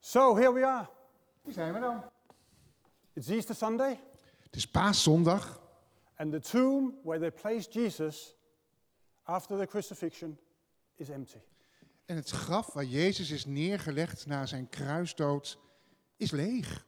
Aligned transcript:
So 0.00 0.36
here 0.36 0.52
we 0.52 0.66
are. 0.66 0.88
Hier 1.42 1.52
zijn 1.52 1.72
we 1.72 1.80
dan. 1.80 2.02
It's 3.12 3.28
Easter 3.28 3.54
Sunday, 3.54 4.00
Het 4.42 4.56
is 4.56 4.66
paaszondag 4.68 5.60
and 6.16 6.32
the 6.32 6.40
tomb 6.40 6.94
where 7.02 7.20
they 7.20 7.30
placed 7.30 7.72
Jesus 7.72 8.36
after 9.22 9.58
the 9.58 9.66
crucifixion 9.66 10.38
is 10.96 11.08
empty. 11.08 11.38
en 12.06 12.16
het 12.16 12.30
graf 12.30 12.72
waar 12.72 12.84
Jezus 12.84 13.30
is 13.30 13.44
neergelegd 13.44 14.26
na 14.26 14.46
zijn 14.46 14.68
kruisdood 14.68 15.58
is 16.16 16.30
leeg. 16.30 16.86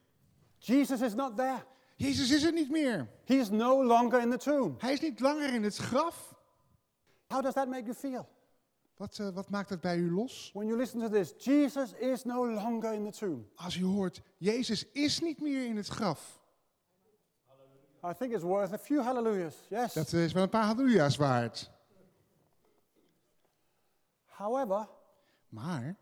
Jesus 0.59 1.01
is 1.01 1.15
not 1.15 1.37
there. 1.37 1.65
Jezus 1.97 2.31
is 2.31 2.43
er 2.43 2.53
niet 2.53 2.71
meer. 2.71 3.09
He 3.25 3.35
is 3.35 3.51
no 3.51 3.85
longer 3.85 4.21
in 4.21 4.31
the 4.31 4.37
tomb. 4.37 4.75
Hij 4.79 4.93
is 4.93 5.01
niet 5.01 5.21
langer 5.21 5.55
in 5.55 5.63
het 5.63 5.77
graf. 5.77 6.35
How 7.27 7.43
does 7.43 7.55
that 7.55 7.69
make 7.69 7.83
you 7.85 7.95
feel? 7.95 8.29
Wat, 9.03 9.19
eh, 9.19 9.29
wat 9.29 9.51
maakt 9.51 9.69
dat 9.69 9.81
bij 9.81 9.97
u 9.97 10.13
los? 10.13 10.51
When 10.53 10.67
you 10.67 10.79
listen 10.79 11.01
to 11.01 11.09
this, 11.09 11.35
Jesus 11.39 11.93
is 11.93 12.25
no 12.25 12.53
longer 12.53 12.93
in 12.93 13.11
the 13.11 13.19
tomb. 13.19 13.49
Als 13.55 13.77
u 13.77 13.85
hoort, 13.85 14.23
Jezus 14.37 14.91
is 14.93 15.21
niet 15.21 15.41
meer 15.41 15.67
in 15.67 15.77
het 15.77 15.87
graf. 15.89 16.41
I 18.05 18.13
think 18.19 18.33
it's 18.33 18.43
worth 18.43 18.73
a 18.73 18.79
few 18.79 19.03
hallelujahs. 19.03 19.55
Yes. 19.69 19.93
Dat 19.93 20.13
is 20.13 20.33
wel 20.33 20.43
een 20.43 20.49
paar 20.49 20.65
halleluja's 20.65 21.17
waard. 21.17 21.71
However, 24.25 24.89
Maar 25.49 25.97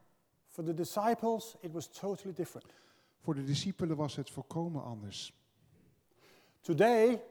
for 0.47 0.65
the 0.65 0.75
disciples, 0.75 1.57
it 1.61 1.73
was 1.73 1.87
totally 1.87 2.35
different. 2.35 2.73
voor 3.19 3.35
de 3.35 3.45
discipelen 3.45 3.97
was 3.97 4.17
het 4.17 4.31
volkomen 4.31 4.83
anders. 4.83 5.33
Today, 6.61 7.23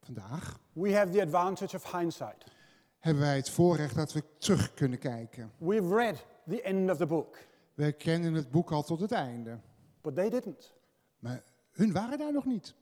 Vandaag 0.00 0.60
we 0.72 0.94
have 0.94 1.12
the 1.12 1.22
advantage 1.22 1.76
of 1.76 1.92
hindsight. 1.92 2.44
Hebben 3.00 3.22
wij 3.22 3.36
het 3.36 3.50
voorrecht 3.50 3.94
dat 3.94 4.12
we 4.12 4.22
terug 4.38 4.74
kunnen 4.74 4.98
kijken. 4.98 5.52
We've 5.58 5.94
read 5.94 6.26
the 6.48 6.62
end 6.62 6.90
of 6.90 6.96
the 6.96 7.06
book, 7.06 7.36
We 7.74 7.92
kennen 7.92 8.34
het 8.34 8.50
boek 8.50 8.70
al 8.72 8.82
tot 8.82 9.00
het 9.00 9.12
einde. 9.12 9.58
but 10.02 10.14
they 10.14 10.30
didn't. 10.30 10.72
Maar 11.18 11.42
hun 11.70 11.92
waren 11.92 12.18
daar 12.18 12.32
nog 12.32 12.44
niet. 12.44 12.74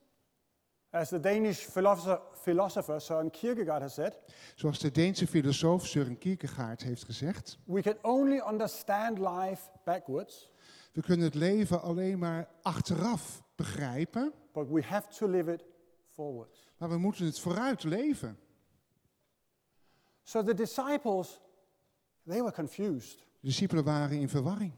As 0.91 1.09
the 1.09 1.19
Danish 1.19 1.59
philosopher, 1.65 2.21
philosopher 2.33 3.01
Søren 3.01 3.29
Kierkegaard 3.31 3.81
has 3.81 3.93
said, 3.93 4.17
Zoals 4.55 4.79
de 4.79 4.91
Deense 4.91 5.27
filosoof 5.27 5.85
Søren 5.87 6.17
Kierkegaard 6.17 6.83
heeft 6.83 7.03
gezegd. 7.03 7.57
we 7.65 7.81
can 7.81 7.97
only 8.01 8.41
understand 8.49 9.17
life 9.19 9.61
backwards, 9.83 10.51
We 10.93 11.01
kunnen 11.01 11.25
het 11.25 11.35
leven 11.35 11.81
alleen 11.81 12.19
maar 12.19 12.47
achteraf 12.61 13.43
begrijpen, 13.55 14.33
but 14.53 14.67
we 14.69 14.81
have 14.83 15.07
to 15.17 15.27
live 15.27 15.53
it 15.53 15.63
forwards. 16.13 16.67
maar 16.77 16.89
we 16.89 16.97
moeten 16.97 17.25
het 17.25 17.39
vooruit 17.39 17.83
leven. 17.83 18.37
So 20.29 20.43
the 20.43 20.53
disciples, 20.53 21.39
they 22.27 22.41
were 22.41 22.51
confused. 22.51 23.17
De 23.39 23.47
discipelen 23.47 23.83
waren 23.83 24.19
in 24.19 24.29
verwarring. 24.29 24.71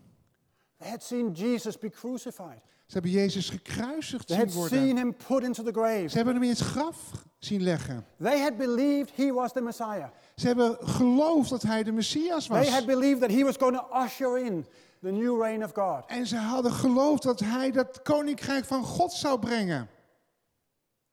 They 0.78 0.90
had 0.90 1.04
seen 1.04 1.32
Jesus 1.32 1.78
be 1.78 1.90
crucified. 1.90 2.62
Ze 2.86 2.94
hebben 2.94 3.12
Jezus 3.12 3.50
gekruisigd 3.50 4.28
They 4.28 4.38
zien 4.38 4.46
had 4.46 4.56
worden. 4.56 4.78
seen 4.80 4.98
him 4.98 5.16
put 5.28 5.44
into 5.44 5.64
the 5.64 5.72
grave. 5.72 6.08
Ze 6.10 6.16
hebben 6.16 6.34
hem 6.34 6.44
in 6.44 6.50
het 6.50 6.60
graf 6.60 7.12
zien 7.40 7.62
leggen. 7.62 8.06
They 8.22 8.40
had 8.40 8.58
believed 8.58 9.16
he 9.16 9.34
was 9.34 9.52
the 9.52 9.62
Messiah. 9.62 10.10
Ze 10.36 10.48
hebben 10.48 10.78
geloofd 10.88 11.50
dat 11.50 11.62
hij 11.62 11.84
de 11.84 11.92
Messias 11.92 12.48
They 12.48 12.70
had 12.70 12.86
was. 12.86 12.86
believed 12.86 13.22
that 13.22 13.32
he 13.32 13.44
was 13.44 13.58
going 13.58 13.78
to 13.78 14.04
usher 14.04 14.46
in 14.46 14.66
the 15.02 15.12
new 15.12 15.42
reign 15.42 15.64
of 15.64 15.72
God. 15.74 16.06
En 16.06 16.28
ze 16.28 16.38
hadden 16.38 16.72
geloofd 16.72 17.24
dat 17.24 17.40
hij 17.40 17.72
dat 17.72 18.02
koninkrijk 18.02 18.66
van 18.66 18.84
God 18.84 19.12
zou 19.12 19.40
brengen. 19.40 19.90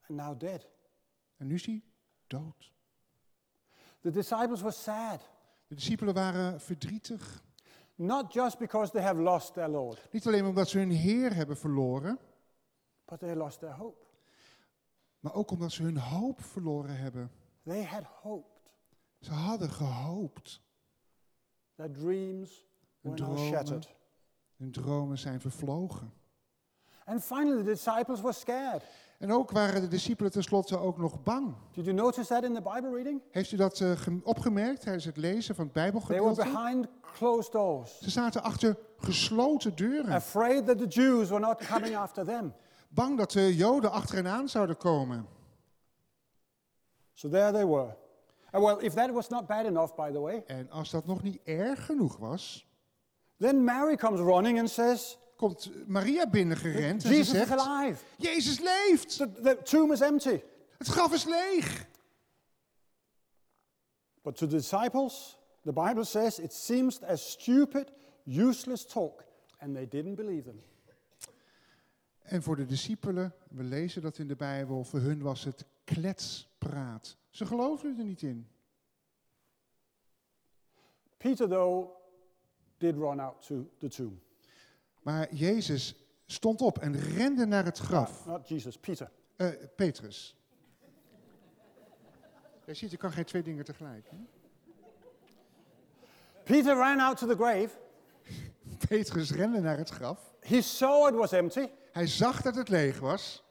And 0.08 0.18
now 0.18 0.40
dead. 0.40 0.66
En 1.36 1.46
nu 1.46 1.54
is 1.54 1.66
hij 1.66 1.82
dood. 2.26 2.76
The 4.00 4.10
disciples 4.10 4.60
were 4.60 4.72
sad, 4.74 5.20
De 5.66 5.74
discipelen 5.74 6.14
waren 6.14 6.60
verdrietig. 6.60 7.42
not 7.94 8.32
just 8.32 8.58
because 8.58 8.90
they 8.92 9.02
have 9.02 9.20
lost 9.20 9.54
their 9.54 9.68
Lord, 9.68 10.08
Niet 10.12 10.26
alleen 10.26 10.44
omdat 10.44 10.68
ze 10.68 10.78
hun 10.78 10.90
Heer 10.90 11.34
hebben 11.34 11.56
verloren, 11.56 12.18
but 13.04 13.18
they 13.18 13.34
lost 13.34 13.58
their 13.58 13.72
hope. 13.74 14.06
maar 15.20 15.34
ook 15.34 15.50
omdat 15.50 15.72
ze 15.72 15.82
hun 15.82 15.96
hoop 15.98 16.42
verloren 16.42 16.96
hebben. 16.96 17.30
They 17.64 17.84
had 17.84 18.04
hoped. 18.04 18.70
Ze 19.20 19.32
hadden 19.32 19.70
gehoopt. 19.70 20.60
Their 21.74 21.90
dreams 21.92 22.66
Hun 23.00 23.12
were 23.12 23.22
now 23.26 23.34
dromen, 23.36 23.52
shattered. 23.54 23.94
hun 24.56 24.70
dromen 24.72 25.18
zijn 25.18 25.40
vervlogen. 25.40 26.12
And 27.04 27.24
finally, 27.24 27.56
the 27.56 27.70
disciples 27.70 28.20
were 28.20 28.32
scared. 28.34 28.82
En 29.18 29.32
ook 29.32 29.50
waren 29.50 29.80
de 29.80 29.88
discipelen 29.88 30.30
tenslotte 30.32 30.78
ook 30.78 30.98
nog 30.98 31.22
bang. 31.22 31.54
Did 31.72 31.84
you 31.84 31.96
notice 31.96 32.26
that 32.28 32.44
in 32.44 32.54
the 32.54 32.62
Bible 32.62 32.90
reading? 32.94 33.22
Heeft 33.30 33.52
u 33.52 33.56
dat 33.56 33.80
gem- 33.96 34.20
opgemerkt 34.24 34.80
tijdens 34.80 35.04
het 35.04 35.16
lezen 35.16 35.54
van 35.54 35.64
het 35.64 35.74
They 35.74 35.82
were 35.92 36.02
Bijbelgedeelte? 36.04 36.52
behind 36.52 36.86
closed 37.12 37.52
doors, 37.52 37.98
Ze 37.98 38.10
zaten 38.10 38.42
achter 38.42 38.76
gesloten 38.96 39.76
deuren. 39.76 40.12
afraid 40.12 40.66
that 40.66 40.78
the 40.78 40.86
Jews 40.86 41.28
were 41.28 41.40
not 41.40 41.66
coming 41.66 41.96
after 41.96 42.24
them. 42.24 42.54
Bang 42.88 43.18
dat 43.18 43.30
de 43.32 43.56
Joden 43.56 43.90
achter 43.90 44.14
hen 44.16 44.26
aan 44.26 44.48
zouden 44.48 44.76
komen. 44.76 45.26
So 47.12 47.28
there 47.28 47.52
they 47.52 47.66
were. 47.66 47.96
And 48.50 48.64
well, 48.64 48.76
if 48.80 48.94
that 48.94 49.10
was 49.10 49.28
not 49.28 49.46
bad 49.46 49.64
enough, 49.64 49.94
by 49.94 50.10
the 50.12 50.20
way, 50.20 50.42
En 50.46 50.70
als 50.70 50.90
dat 50.90 51.06
nog 51.06 51.22
niet 51.22 51.38
erg 51.44 51.84
genoeg 51.86 52.16
was, 52.16 52.66
then 53.38 53.64
Mary 53.64 53.96
comes 53.96 54.20
running 54.20 54.58
and 54.58 54.70
says, 54.70 55.18
komt 55.38 55.70
Maria 55.86 56.26
binnengerend 56.30 56.94
en 56.94 57.00
ze 57.00 57.08
Jesus 57.08 57.34
is 57.34 57.38
zegt, 57.38 57.60
alive. 57.60 58.04
Jezus 58.16 58.60
leeft! 58.60 59.16
The, 59.16 59.32
the 59.32 59.58
tomb 59.62 59.92
is 59.92 60.00
empty. 60.00 60.40
Het 60.78 60.86
graf 60.86 61.12
is 61.12 61.24
leeg! 61.24 61.86
But 64.22 64.36
to 64.36 64.46
the 64.46 64.56
disciples, 64.56 65.38
the 65.62 65.72
Bible 65.72 66.04
says 66.04 66.38
it 66.38 66.52
seems 66.52 67.02
as 67.02 67.30
stupid, 67.30 67.92
useless 68.24 68.86
talk, 68.86 69.24
and 69.58 69.74
they 69.74 69.88
didn't 69.88 70.14
believe 70.14 70.42
them. 70.42 70.62
En 72.22 72.42
voor 72.42 72.56
de 72.56 72.66
discipelen, 72.66 73.34
we 73.48 73.62
lezen 73.62 74.02
dat 74.02 74.18
in 74.18 74.28
de 74.28 74.36
Bijbel, 74.36 74.84
voor 74.84 75.00
hun 75.00 75.22
was 75.22 75.44
het 75.44 75.64
kletspraat. 75.84 77.16
Ze 77.30 77.46
geloofden 77.46 77.98
er 77.98 78.04
niet 78.04 78.22
in. 78.22 78.48
Peter, 81.16 81.48
though, 81.48 81.90
did 82.76 82.94
run 82.94 83.20
out 83.20 83.46
to 83.46 83.70
the 83.78 83.88
tomb. 83.88 84.20
Maar 85.08 85.34
Jezus 85.34 85.94
stond 86.26 86.60
op 86.60 86.78
en 86.78 87.00
rende 87.00 87.46
naar 87.46 87.64
het 87.64 87.78
graf. 87.78 88.26
Not 88.26 88.48
Jesus, 88.48 88.78
Peter. 88.78 89.10
Eh, 89.36 89.48
Petrus. 89.76 90.36
Je 92.64 92.74
ziet, 92.74 92.90
je 92.90 92.96
kan 92.96 93.12
geen 93.12 93.24
twee 93.24 93.42
dingen 93.42 93.64
tegelijk. 93.64 94.08
Hè? 94.10 94.16
Peter 96.44 96.74
ran 96.76 97.00
out 97.00 97.18
to 97.18 97.26
the 97.26 97.34
grave. 97.34 97.68
Petrus 98.88 99.30
rende 99.30 99.60
naar 99.60 99.76
het 99.76 99.88
graf. 99.88 100.34
He 100.40 100.60
saw 100.62 101.08
it 101.08 101.14
was 101.14 101.32
empty, 101.32 101.68
Hij 101.92 102.06
zag 102.06 102.42
dat 102.42 102.54
het 102.54 102.68
leeg 102.68 102.98
was, 102.98 103.44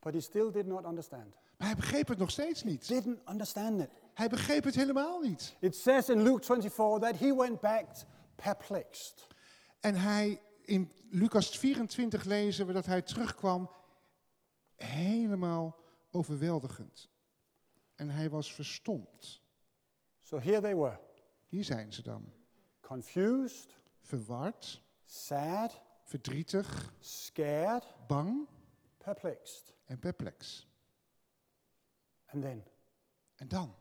but 0.00 0.12
he 0.12 0.20
still 0.20 0.50
did 0.50 0.66
not 0.66 0.84
understand. 0.84 1.34
maar 1.56 1.66
hij 1.66 1.76
begreep 1.76 2.08
het 2.08 2.18
nog 2.18 2.30
steeds 2.30 2.62
niet. 2.62 2.88
Didn't 2.88 3.28
understand 3.28 3.80
it. 3.80 3.90
Hij 4.14 4.28
begreep 4.28 4.64
het 4.64 4.74
helemaal 4.74 5.20
niet. 5.20 5.56
It 5.60 5.76
says 5.76 6.08
in 6.08 6.22
Luke 6.22 6.44
24 6.44 7.10
that 7.10 7.18
he 7.18 7.34
went 7.34 7.60
back 7.60 7.86
perplexed. 8.36 9.26
En 9.80 9.94
hij, 9.94 10.40
in 10.64 10.92
Lucas 11.10 11.58
24 11.58 12.24
lezen 12.24 12.66
we 12.66 12.72
dat 12.72 12.86
hij 12.86 13.02
terugkwam 13.02 13.70
helemaal 14.74 15.76
overweldigend. 16.10 17.08
En 17.94 18.10
hij 18.10 18.30
was 18.30 18.54
verstomd. 18.54 19.40
So 20.22 20.38
here 20.40 20.60
they 20.60 20.76
were, 20.76 20.98
Hier 21.48 21.64
zijn 21.64 21.92
ze 21.92 22.02
dan. 22.02 22.32
confused, 22.80 23.76
Verward, 24.00 24.82
sad, 25.04 25.80
verdrietig, 26.04 26.94
scared, 27.00 27.94
bang 28.06 28.48
perplexed. 28.98 29.74
en 29.84 29.98
perplex. 29.98 30.66
And 32.26 32.42
then, 32.42 32.64
En 33.34 33.48
dan, 33.48 33.74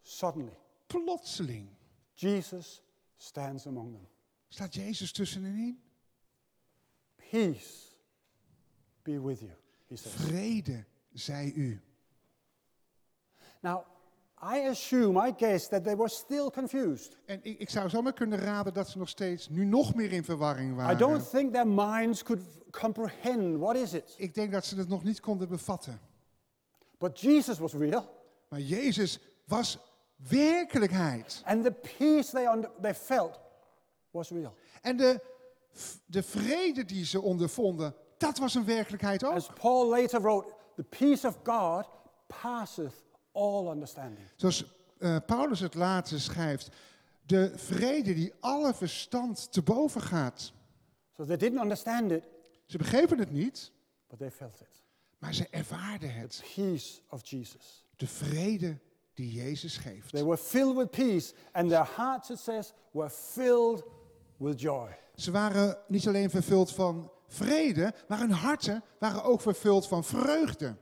suddenly, 0.00 0.58
plotseling, 0.86 1.68
Jesus 2.14 2.82
stands 3.16 3.66
among 3.66 3.92
them. 3.92 4.08
staat 4.48 4.74
Jezus 4.74 5.12
tussenin. 5.12 5.82
Peace 7.30 7.96
be 9.02 9.20
with 9.20 9.40
you, 9.40 9.50
he 9.88 9.96
says. 9.96 10.12
Vrede, 10.12 10.84
zij 11.12 11.52
u. 11.56 11.80
Now, 13.60 13.84
I 14.42 14.58
assume, 14.68 15.16
I 15.28 15.32
guess, 15.36 15.68
that 15.68 15.84
they 15.84 15.96
were 15.96 16.08
still 16.08 16.50
confused. 16.50 17.16
En 17.26 17.40
ik, 17.42 17.58
ik 17.58 17.70
zou 17.70 17.88
zomaar 17.88 18.12
kunnen 18.12 18.38
raden 18.38 18.74
dat 18.74 18.88
ze 18.88 18.98
nog 18.98 19.08
steeds 19.08 19.48
nu 19.48 19.64
nog 19.64 19.94
meer 19.94 20.12
in 20.12 20.24
verwarring 20.24 20.72
I 20.72 20.74
waren. 20.74 20.98
don't 20.98 21.30
think 21.30 21.52
their 21.52 21.68
minds 21.68 22.22
could 22.22 22.42
comprehend 22.70 23.58
what 23.58 23.76
is 23.76 23.92
it. 23.92 24.14
Ik 24.16 24.34
denk 24.34 24.52
dat 24.52 24.64
ze 24.64 24.76
het 24.76 24.88
nog 24.88 25.04
niet 25.04 25.20
konden 25.20 25.48
bevatten. 25.48 26.00
But 26.98 27.20
Jesus 27.20 27.58
was 27.58 27.72
real, 27.72 28.22
Maar 28.48 28.60
Jezus 28.60 29.18
was 29.44 29.78
werkelijkheid. 30.16 31.42
and 31.44 31.64
the 31.64 31.72
peace 31.72 32.30
they, 32.30 32.46
under, 32.46 32.70
they 32.80 32.94
felt 32.94 33.40
was 34.10 34.30
real. 34.30 34.54
En 34.82 34.96
de, 34.96 35.20
de 36.06 36.22
vrede 36.22 36.84
die 36.84 37.04
ze 37.04 37.20
ondervonden, 37.20 37.94
dat 38.18 38.38
was 38.38 38.54
een 38.54 38.64
werkelijkheid 38.64 39.24
ook. 39.24 39.32
As 39.32 39.48
Paul 39.60 39.88
later 39.88 40.20
wrote, 40.20 40.54
the 40.76 40.82
peace 40.82 41.26
of 41.26 41.38
God 41.44 41.88
passeth 42.26 43.04
all 43.32 43.66
understanding. 43.70 44.26
Zoals 44.36 44.64
eh, 44.98 45.16
Paulus 45.26 45.60
het 45.60 45.74
later 45.74 46.20
schrijft, 46.20 46.68
de 47.26 47.52
vrede 47.56 48.14
die 48.14 48.32
alle 48.40 48.74
verstand 48.74 49.52
te 49.52 49.62
boven 49.62 50.00
gaat. 50.00 50.52
So 51.16 51.24
they 51.24 51.36
didn't 51.36 51.60
understand 51.60 52.10
it, 52.10 52.24
Ze 52.66 52.78
begrepen 52.78 53.18
het 53.18 53.30
niet, 53.30 53.72
but 54.08 54.18
they 54.18 54.30
felt 54.30 54.60
it. 54.60 54.82
maar 55.18 55.34
ze 55.34 55.48
ervaarden 55.50 56.14
het. 56.14 56.42
Peace 56.54 57.00
of 57.08 57.26
Jesus. 57.28 57.84
De 57.96 58.06
vrede 58.06 58.78
die 59.14 59.32
Jezus 59.32 59.76
geeft. 59.76 60.10
They 60.10 60.24
were 60.24 60.36
filled 60.38 60.76
with 60.76 60.90
peace, 60.90 61.34
and 61.52 61.68
their 61.68 61.88
hearts, 61.96 62.30
it 62.30 62.38
says, 62.38 62.72
were 62.90 63.10
filled 63.10 63.84
with 64.36 64.60
joy. 64.60 64.88
Ze 65.14 65.30
waren 65.30 65.76
niet 65.88 66.08
alleen 66.08 66.30
vervuld 66.30 66.72
van 66.72 67.10
vrede, 67.28 67.94
maar 68.08 68.18
hun 68.18 68.30
harten 68.32 68.82
waren 68.98 69.22
ook 69.24 69.40
vervuld 69.40 69.86
van 69.88 70.04
vreugde. 70.04 70.76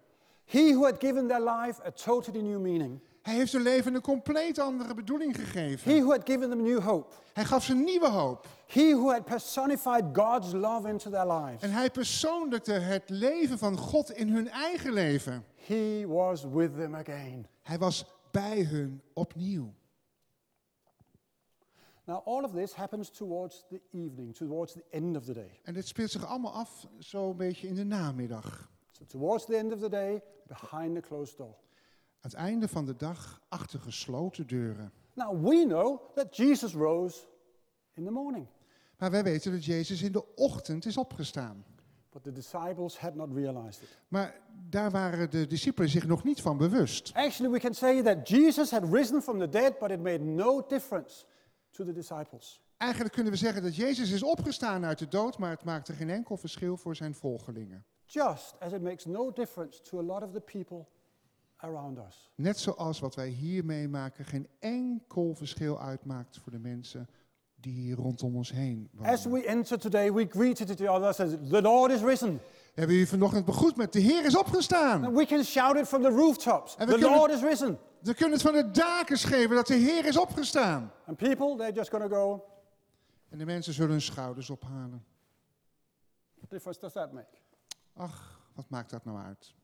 He 0.44 0.72
who 0.72 0.84
had 0.84 0.94
given 0.98 1.26
their 1.28 1.40
life 1.40 1.82
a 1.86 1.90
totally 1.90 2.40
new 2.42 2.60
meaning, 2.60 3.00
Hij 3.22 3.34
heeft 3.34 3.52
hun 3.52 3.62
leven 3.62 3.94
een 3.94 4.00
compleet 4.00 4.58
andere 4.58 4.94
bedoeling 4.94 5.36
he 5.36 5.42
gegeven. 5.44 5.98
who 6.00 6.10
had 6.10 6.20
given 6.24 6.48
them 6.50 6.62
new 6.62 6.80
hope, 6.80 7.12
Hij 7.32 7.44
gaf 7.44 7.64
ze 7.64 7.74
nieuwe 7.74 8.08
hoop. 8.08 8.46
he 8.66 8.92
who 8.94 9.10
had 9.10 9.24
personified 9.24 10.04
God's 10.12 10.52
love 10.52 10.88
into 10.88 11.10
their 11.10 11.26
lives, 11.32 11.62
En 11.62 11.70
hij 11.70 11.90
persoonlijkte 11.90 12.72
het 12.72 13.02
leven 13.10 13.58
van 13.58 13.76
God 13.78 14.10
in 14.10 14.28
hun 14.28 14.48
eigen 14.48 14.92
leven. 14.92 15.44
he 15.66 16.04
was 16.08 16.44
with 16.52 16.76
them 16.76 16.94
again. 16.94 17.46
Hij 17.62 17.78
was 17.78 18.04
bij 18.30 18.62
hun 18.62 19.02
opnieuw. 19.12 19.72
Now, 22.04 22.22
all 22.24 22.44
of 22.44 22.52
this 22.52 22.74
happens 22.74 23.10
towards 23.10 23.64
the 23.68 23.80
evening, 23.90 24.34
towards 24.36 24.72
the 24.72 24.84
end 24.90 25.16
of 25.16 25.24
the 25.24 25.32
day. 25.32 25.60
En 25.62 25.74
dit 25.74 25.86
speelt 25.86 26.10
zich 26.10 26.26
allemaal 26.26 26.52
af 26.52 26.86
zo'n 26.98 27.36
beetje 27.36 27.68
in 27.68 27.74
de 27.74 27.84
namiddag. 27.84 28.70
So, 28.90 29.04
towards 29.06 29.44
the 29.44 29.56
end 29.56 29.72
of 29.72 29.80
the 29.80 29.88
day, 29.88 30.22
behind 30.46 30.94
the 30.94 31.00
closed 31.00 31.36
door. 31.36 31.46
Aan 32.20 32.30
het 32.30 32.34
einde 32.34 32.68
van 32.68 32.84
de 32.86 32.96
dag 32.96 33.42
achter 33.48 33.80
gesloten 33.80 34.46
deuren. 34.46 34.92
Now, 35.14 35.44
we 35.48 35.64
know 35.66 36.00
that 36.14 36.36
Jesus 36.36 36.74
rose 36.74 37.20
in 37.94 38.04
the 38.04 38.10
morning, 38.10 38.46
Maar 38.98 39.10
wij 39.10 39.22
weten 39.22 39.52
dat 39.52 39.64
Jezus 39.64 40.02
in 40.02 40.12
de 40.12 40.34
ochtend 40.34 40.86
is 40.86 40.96
opgestaan. 40.96 41.64
but 42.12 42.22
the 42.22 42.32
disciples 42.32 42.98
had 42.98 43.14
not 43.14 43.28
realized 43.34 43.82
it. 43.82 43.98
Maar 44.08 44.40
daar 44.68 44.90
waren 44.90 45.30
de 45.30 45.46
discipelen 45.46 45.88
zich 45.88 46.06
nog 46.06 46.24
niet 46.24 46.40
van 46.42 46.56
bewust. 46.56 47.10
Actually, 47.14 47.52
we 47.52 47.58
can 47.58 47.74
say 47.74 48.02
that 48.02 48.28
Jesus 48.28 48.70
had 48.70 48.84
risen 48.92 49.22
from 49.22 49.38
the 49.38 49.48
dead, 49.48 49.78
but 49.78 49.90
it 49.90 50.00
made 50.00 50.18
no 50.18 50.66
difference 50.66 51.24
to 51.72 51.84
the 51.84 51.92
disciples. 51.92 52.60
Eigenlijk 52.76 53.12
kunnen 53.14 53.32
we 53.32 53.38
zeggen 53.38 53.62
dat 53.62 53.76
Jezus 53.76 54.10
is 54.10 54.22
opgestaan 54.22 54.84
uit 54.84 54.98
de 54.98 55.08
dood, 55.08 55.38
maar 55.38 55.50
het 55.50 55.64
maakte 55.64 55.92
geen 55.92 56.10
enkel 56.10 56.36
verschil 56.36 56.76
voor 56.76 56.96
zijn 56.96 57.14
volgelingen. 57.14 57.84
Just 58.04 58.54
as 58.60 58.72
it 58.72 58.82
makes 58.82 59.04
no 59.04 59.32
difference 59.32 59.80
to 59.82 59.98
a 59.98 60.02
lot 60.02 60.22
of 60.22 60.30
the 60.32 60.40
people 60.40 60.86
around 61.56 61.98
us. 61.98 62.30
Net 62.34 62.58
zoals 62.58 63.00
wat 63.00 63.14
wij 63.14 63.28
hier 63.28 63.64
meemaken 63.64 64.24
geen 64.24 64.48
enkel 64.58 65.34
verschil 65.34 65.80
uitmaakt 65.80 66.38
voor 66.38 66.52
de 66.52 66.58
mensen 66.58 67.08
die 67.54 67.72
hier 67.72 67.96
rondom 67.96 68.36
ons 68.36 68.52
heen 68.52 68.90
As 69.02 69.24
wonen. 69.24 69.40
we 69.40 69.46
enter 69.46 69.78
today, 69.78 70.12
we 70.12 70.26
greeted 70.30 70.80
each 70.80 70.94
other 70.94 71.08
as 71.08 71.16
the 71.50 71.62
Lord 71.62 71.92
is 71.92 72.00
risen. 72.02 72.32
We 72.74 72.80
hebben 72.80 72.96
u 72.96 73.06
vanochtend 73.06 73.44
begroet 73.44 73.76
met 73.76 73.92
de 73.92 74.00
Heer 74.00 74.24
is 74.24 74.36
opgestaan. 74.36 75.04
And 75.04 75.16
we 75.16 75.26
can 75.26 75.44
shout 75.44 75.76
it 75.76 75.86
from 75.88 76.02
the 76.02 76.08
rooftops. 76.10 76.74
The 76.76 76.84
kunnen- 76.84 77.10
Lord 77.10 77.30
is 77.30 77.40
risen. 77.42 77.78
We 78.02 78.14
kunnen 78.14 78.32
het 78.32 78.42
van 78.42 78.52
de 78.52 78.70
daken 78.70 79.18
schreeuwen 79.18 79.56
dat 79.56 79.66
de 79.66 79.74
Heer 79.74 80.04
is 80.04 80.16
opgestaan. 80.16 80.92
And 81.06 81.16
people, 81.16 81.56
they're 81.56 81.72
just 81.72 81.90
going 81.90 82.10
to 82.10 82.16
go, 82.16 82.44
En 83.28 83.38
de 83.38 83.44
mensen 83.44 83.72
zullen 83.72 83.90
hun 83.90 84.00
schouders 84.00 84.50
ophalen. 84.50 85.04
what 86.38 86.50
difference 86.50 86.80
does 86.80 86.92
that 86.92 87.12
make? 87.12 87.38
Ach, 87.96 88.40
wat 88.54 88.68
maakt 88.68 88.90
dat 88.90 89.04
nou 89.04 89.18
uit? 89.18 89.54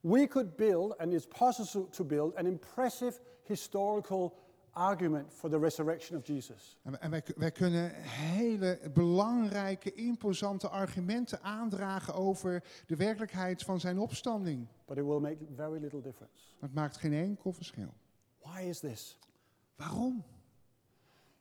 We 0.00 0.26
could 0.26 0.56
build, 0.56 0.98
and 0.98 1.12
it's 1.12 1.26
possible 1.26 1.88
to 1.90 2.04
build, 2.04 2.36
an 2.36 2.46
impressive 2.46 3.20
historical 3.42 4.34
argument 4.74 5.32
for 5.32 5.50
the 5.50 5.58
resurrection 5.58 6.18
of 6.18 6.26
Jesus. 6.26 6.78
En, 6.82 7.00
en 7.00 7.10
wij, 7.10 7.22
wij 7.36 7.50
kunnen 7.50 7.94
hele 8.02 8.80
belangrijke, 8.92 9.94
imposante 9.94 10.68
argumenten 10.68 11.42
aandragen 11.42 12.14
over 12.14 12.64
de 12.86 12.96
werkelijkheid 12.96 13.62
van 13.62 13.80
zijn 13.80 13.98
opstanding. 13.98 14.66
But 14.86 14.96
it 14.96 15.04
will 15.04 15.20
make 15.20 15.36
very 15.56 15.80
little 15.80 16.00
difference. 16.00 16.44
Maar 16.60 16.68
het 16.68 16.74
maakt 16.74 16.96
geen 16.96 17.12
enkel 17.12 17.52
verschil. 17.52 17.94
Why 18.38 18.60
is 18.60 18.78
this? 18.78 19.18
Waarom? 19.76 20.24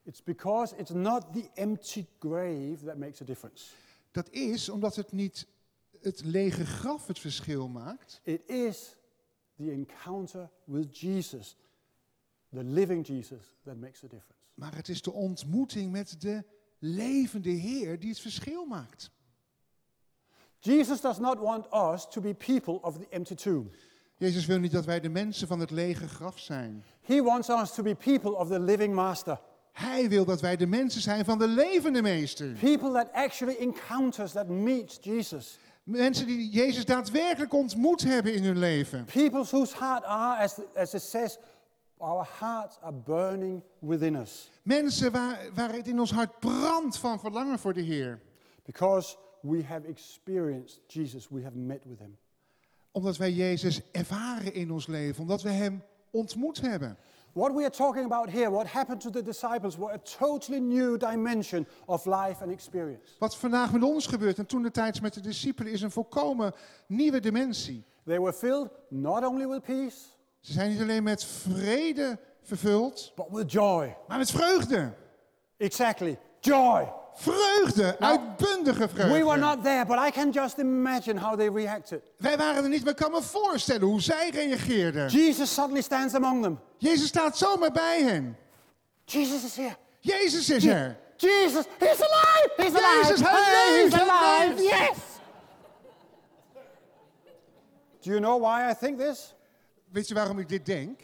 It's 0.04 0.24
because 0.24 0.76
it's 0.76 0.92
not 0.92 1.34
the 1.34 1.50
empty 1.54 2.06
grave 2.20 2.86
that 2.86 2.98
makes 2.98 3.22
a 3.22 3.26
difference. 3.26 3.74
Dat 4.12 4.30
is 4.30 4.70
omdat 4.70 4.96
het 4.96 5.12
niet 5.12 5.48
het 6.02 6.24
lege 6.24 6.66
graf 6.66 7.08
het 7.08 7.20
verschil 7.20 7.68
maakt. 7.68 8.20
It 8.24 8.50
is 8.50 8.96
the 9.58 9.72
encounter 9.72 10.50
with 10.64 11.00
Jesus, 11.00 11.58
the 12.54 12.64
living 12.64 13.06
Jesus, 13.06 13.56
that 13.64 13.78
makes 13.78 14.04
a 14.04 14.08
difference. 14.08 14.42
Maar 14.54 14.76
het 14.76 14.90
is 14.90 15.02
de 15.02 15.12
ontmoeting 15.12 15.92
met 15.92 16.22
de 16.22 16.44
levende 16.80 17.50
Heer 17.50 18.00
die 18.00 18.10
het 18.10 18.20
verschil 18.20 18.66
maakt. 18.66 19.12
Jesus 20.60 21.02
does 21.02 21.20
not 21.20 21.40
want 21.40 21.66
us 21.94 22.08
to 22.10 22.22
be 22.22 22.34
people 22.34 22.82
of 22.82 22.98
the 22.98 23.08
empty 23.10 23.36
tomb. 23.36 23.70
Jezus 24.18 24.46
wil 24.46 24.60
niet 24.60 24.72
dat 24.72 24.86
wij 24.86 25.00
de 25.00 25.10
mensen 25.10 25.48
van 25.48 25.60
het 25.60 25.72
lege 25.72 26.08
graf 26.08 26.40
zijn. 26.40 26.84
He 27.02 27.22
wants 27.22 27.50
us 27.50 27.74
to 27.74 27.84
be 27.84 27.96
people 27.96 28.32
of 28.32 28.48
the 28.48 28.60
living 28.60 28.94
master. 28.94 29.40
Hij 29.72 30.10
wil 30.10 30.26
dat 30.26 30.42
wij 30.42 30.56
de 30.56 30.68
mensen 30.68 31.02
zijn 31.02 31.26
van 31.26 31.40
de 31.40 31.48
levende 31.48 32.02
meester. 32.02 32.52
People 32.60 32.92
that 32.92 33.12
actually 33.12 33.56
encounters, 33.56 34.32
that 34.32 34.48
meets 34.48 34.98
Jesus. 35.02 35.60
Mensen 35.84 36.26
die 36.26 36.50
Jezus 36.50 36.86
daadwerkelijk 36.86 37.54
ontmoet 37.54 38.04
hebben 38.04 38.34
in 38.34 38.44
hun 38.44 38.60
leven. 38.60 39.06
People 39.06 39.44
whose 39.44 39.78
heart 39.78 40.04
are, 40.04 40.44
as, 40.44 40.60
as 40.76 40.94
it 40.94 41.02
says, 41.02 41.38
our 42.04 42.28
hearts 42.40 42.78
are 42.82 42.94
burning 42.94 43.64
within 43.80 44.16
us. 44.16 44.52
Mensen 44.62 45.12
waar, 45.12 45.40
waar 45.54 45.74
het 45.74 45.88
in 45.88 46.00
ons 46.00 46.12
hart 46.12 46.40
brandt 46.40 46.98
van 46.98 47.20
verlangen 47.20 47.60
voor 47.60 47.74
de 47.74 47.82
Heer. 47.82 48.22
Because 48.66 49.18
we 49.42 49.64
have 49.64 49.88
experienced 49.88 50.80
Jesus, 50.88 51.28
we 51.30 51.44
have 51.44 51.56
met 51.56 51.82
with 51.86 52.00
him. 52.00 52.18
Omdat 52.92 53.18
wij 53.18 53.32
Jezus 53.32 53.82
ervaren 53.92 54.54
in 54.54 54.72
ons 54.72 54.88
leven. 54.88 55.22
Omdat 55.22 55.42
we 55.42 55.50
Hem 55.50 55.84
ontmoet 56.12 56.62
hebben. 56.62 56.98
What 57.34 57.54
we 57.54 57.62
are 57.62 57.70
talking 57.70 58.06
about 58.06 58.30
here, 58.30 58.52
what 58.52 58.68
happened 58.68 59.02
to 59.02 59.10
the 59.10 59.24
disciples, 59.24 59.76
were 59.76 59.94
a 59.94 59.98
totally 59.98 60.60
new 60.60 60.98
dimension 60.98 61.68
of 61.86 62.06
life 62.06 62.44
and 62.44 62.52
experience. 62.52 63.16
Wat 63.20 63.38
vandaag 63.38 63.72
met 63.72 63.84
ons 63.84 64.08
gebeurt 64.08 64.38
en 64.38 64.46
toen 64.46 64.62
de 64.62 64.72
tijd 64.72 65.02
met 65.02 65.14
de 65.14 65.22
discipelen 65.22 65.72
is 65.72 65.82
een 65.82 65.92
volkomen 65.92 66.54
nieuwe 66.88 67.20
dimensie. 67.20 67.84
They 68.06 68.20
were 68.20 68.34
filled 68.34 68.70
not 68.90 69.26
only 69.26 69.48
with 69.48 69.64
peace, 69.64 70.13
Ze 70.44 70.52
zijn 70.54 70.70
niet 70.70 70.82
alleen 70.82 71.04
met 71.04 71.26
vrede 71.26 72.20
vervuld, 72.42 73.12
but 73.16 73.26
with 73.30 73.52
joy. 73.52 73.96
maar 74.08 74.18
met 74.18 74.32
vreugde. 74.32 74.94
Exactly, 75.58 76.20
joy. 76.40 76.92
Vreugde, 77.16 78.00
uitbundige 78.00 78.90
vreugde. 78.90 79.14
We 79.14 79.24
were 79.26 79.38
not 79.38 79.64
there, 79.64 79.86
but 79.86 79.98
I 80.08 80.12
can 80.12 80.30
just 80.32 80.58
imagine 80.58 81.20
how 81.20 81.38
they 81.38 81.50
reacted. 81.50 82.02
Wij 82.18 82.38
waren 82.38 82.64
er 82.64 82.70
niet, 82.70 82.82
maar 82.84 82.92
ik 82.92 82.98
kan 82.98 83.12
me 83.12 83.22
voorstellen 83.22 83.88
hoe 83.88 84.02
zij 84.02 84.30
reageerden. 84.30 85.08
Jesus 85.10 85.54
suddenly 85.54 85.82
stands 85.82 86.14
among 86.14 86.42
them. 86.44 86.60
Jezus 86.78 87.08
staat 87.08 87.38
zomaar 87.38 87.72
bij 87.72 88.02
hen. 88.04 88.38
Jesus 89.06 89.44
is 89.44 89.56
here. 89.56 89.76
Jezus 90.00 90.50
is 90.50 90.66
er. 90.66 90.98
Jesus, 91.16 91.66
he's 91.80 92.02
alive! 92.02 92.50
He's 92.56 92.74
alive! 92.74 93.02
Jezus, 93.02 93.20
hij 93.20 93.32
Hey, 93.44 93.82
leeft, 93.82 93.94
he's 93.94 94.02
hij 94.02 94.10
alive! 94.12 94.54
leeft. 94.62 94.70
Yes! 94.70 94.98
Do 98.02 98.10
you 98.12 98.20
know 98.20 98.42
why 98.42 98.70
I 98.72 98.74
think 98.80 99.00
this? 99.00 99.34
Weet 99.94 100.08
je 100.08 100.14
waarom 100.14 100.40
ik 100.40 100.50
dit 100.50 100.66
denk? 100.66 101.00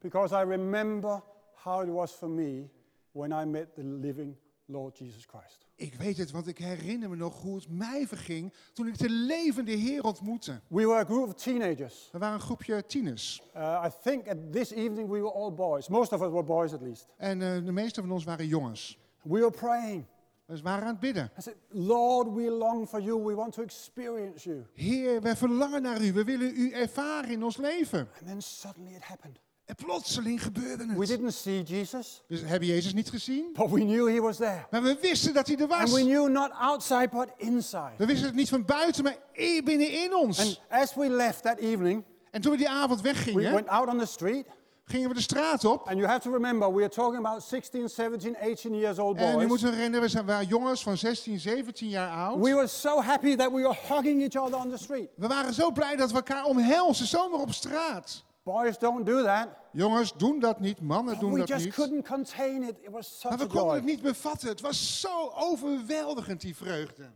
Because 0.00 0.34
I 0.34 0.44
remember 0.48 1.22
how 1.54 1.82
it 1.82 1.88
was 1.88 2.12
for 2.12 2.30
me 2.30 2.68
when 3.12 3.32
I 3.32 3.44
met 3.44 3.74
the 3.74 3.84
living 3.84 4.36
Lord 4.64 4.98
Jesus 4.98 5.24
Christ. 5.24 5.66
Ik 5.74 5.94
weet 5.94 6.16
het, 6.16 6.30
want 6.30 6.46
ik 6.46 6.58
herinner 6.58 7.08
me 7.08 7.16
nog 7.16 7.42
hoe 7.42 7.56
het 7.56 7.68
mij 7.68 8.06
verging 8.06 8.52
toen 8.72 8.86
ik 8.86 8.98
de 8.98 9.10
levende 9.10 9.72
Heer 9.72 10.04
ontmoette. 10.04 10.60
We 10.68 10.86
were 10.86 11.00
a 11.00 11.04
group 11.04 11.26
of 11.26 11.34
teenagers. 11.34 12.08
We 12.12 12.18
waren 12.18 12.34
een 12.34 12.40
groepje 12.40 12.84
tieners. 12.86 13.42
Uh, 13.56 13.84
I 13.86 13.90
think 14.02 14.28
at 14.28 14.52
this 14.52 14.70
evening 14.70 15.08
we 15.08 15.20
were 15.20 15.32
all 15.32 15.52
boys. 15.52 15.88
Most 15.88 16.12
of 16.12 16.22
us 16.22 16.30
were 16.30 16.44
boys 16.44 16.72
at 16.72 16.80
least. 16.80 17.06
En 17.16 17.42
eh, 17.42 17.64
de 17.64 17.72
meeste 17.72 18.00
van 18.00 18.10
ons 18.10 18.24
waren 18.24 18.46
jongens. 18.46 18.98
We 19.22 19.38
were 19.38 19.50
praying. 19.50 20.04
Dus 20.46 20.58
we 20.58 20.64
waren 20.64 20.82
aan 20.82 20.88
het 20.90 21.00
bidden. 21.00 21.30
I 21.38 21.42
said, 21.42 21.56
Lord, 21.68 22.32
we 22.34 22.50
long 22.50 22.88
for 22.88 23.00
you. 23.00 23.24
We 23.24 23.34
want 23.34 23.52
to 23.52 23.62
experience 23.62 24.48
you. 24.48 24.64
Heer, 24.74 25.22
wij 25.22 25.36
verlangen 25.36 25.82
naar 25.82 26.00
u. 26.02 26.12
We 26.12 26.24
willen 26.24 26.52
u 26.56 26.70
ervaren 26.72 27.30
in 27.30 27.44
ons 27.44 27.56
leven. 27.56 27.98
And 28.18 28.26
then 28.26 28.42
suddenly 28.42 28.94
it 28.94 29.02
happened. 29.02 29.38
En 29.64 29.74
plotseling 29.74 30.42
gebeurde 30.42 30.86
We 30.86 30.98
het. 30.98 31.06
didn't 31.08 31.32
see 31.34 31.62
Jesus, 31.62 32.22
We 32.28 32.36
hebben 32.38 32.68
Jezus 32.68 32.94
niet 32.94 33.10
gezien, 33.10 33.52
but 33.52 33.70
we 33.70 33.80
knew 33.80 34.08
he 34.08 34.20
was 34.20 34.36
there. 34.36 34.66
maar 34.70 34.82
we 34.82 34.98
wisten 35.00 35.34
dat 35.34 35.46
hij 35.46 35.56
er 35.56 35.62
And 35.72 35.80
was. 35.80 35.92
we 35.92 36.00
knew 36.00 36.28
not 36.28 36.50
outside, 36.52 37.08
but 37.08 37.28
inside. 37.36 37.92
We 37.98 38.06
wisten 38.06 38.26
het 38.26 38.34
niet 38.34 38.48
van 38.48 38.64
buiten, 38.64 39.04
maar 39.04 39.16
binnenin 39.64 40.14
ons. 40.14 40.38
And 40.40 40.60
as 40.68 40.94
we 40.94 41.08
left 41.08 41.42
that 41.42 41.58
evening, 41.58 42.04
En 42.30 42.40
toen 42.40 42.50
we 42.52 42.56
die 42.58 42.68
avond 42.68 43.00
we 43.00 43.08
weggingen, 43.08 43.52
went 43.52 43.68
out 43.68 43.88
on 43.88 43.98
the 43.98 44.06
street. 44.06 44.46
Gingen 44.88 45.08
we 45.08 45.14
de 45.14 45.20
straat 45.20 45.64
op. 45.64 45.86
And 45.88 45.96
you 45.96 46.08
have 46.08 46.20
to 46.20 46.32
remember, 46.32 46.72
we 46.74 46.80
are 46.80 46.88
talking 46.88 47.26
about 47.26 47.42
16, 47.42 47.88
17, 47.88 48.36
18 48.38 48.74
years 48.78 48.98
old 48.98 49.16
En 49.16 49.30
je 49.30 49.36
moet 49.36 49.46
boys. 49.48 49.60
je 49.60 49.70
herinneren, 49.70 50.00
we 50.00 50.08
zijn- 50.08 50.26
waren 50.26 50.46
jongens 50.46 50.82
van 50.82 50.96
16, 50.96 51.40
17 51.40 51.88
jaar 51.88 52.10
oud. 52.16 52.36
We 52.44 52.54
were 52.54 52.66
so 52.66 53.00
happy 53.00 53.36
that 53.36 53.52
we 53.52 53.60
were 53.62 53.76
hugging 53.88 54.22
each 54.22 54.44
other 54.44 54.58
on 54.58 54.70
the 54.70 54.76
street. 54.78 55.08
We 55.16 55.26
waren 55.26 55.54
zo 55.54 55.70
blij 55.70 55.96
dat 55.96 56.10
we 56.10 56.16
elkaar 56.16 56.44
omhelzen, 56.44 57.06
zomaar 57.06 57.40
op 57.40 57.52
straat. 57.52 58.24
Boys 58.42 58.78
don't 58.78 59.06
do 59.06 59.22
that. 59.22 59.48
Jongens, 59.72 60.12
doen 60.16 60.38
dat 60.38 60.60
niet. 60.60 60.80
Mannen 60.80 61.12
But 61.12 61.20
doen 61.22 61.32
we 61.32 61.38
dat 61.38 61.48
just 61.48 61.64
niet. 61.64 61.74
couldn't 61.74 62.06
contain 62.08 62.62
it. 62.62 62.74
It 62.82 62.90
was 62.90 63.20
Maar 63.22 63.32
such 63.32 63.40
we 63.40 63.44
a 63.44 63.58
konden 63.58 63.74
het 63.74 63.84
niet 63.84 64.02
bevatten. 64.02 64.48
Het 64.48 64.60
was 64.60 65.00
zo 65.00 65.32
overweldigend, 65.34 66.40
die 66.40 66.56
vreugde. 66.56 67.10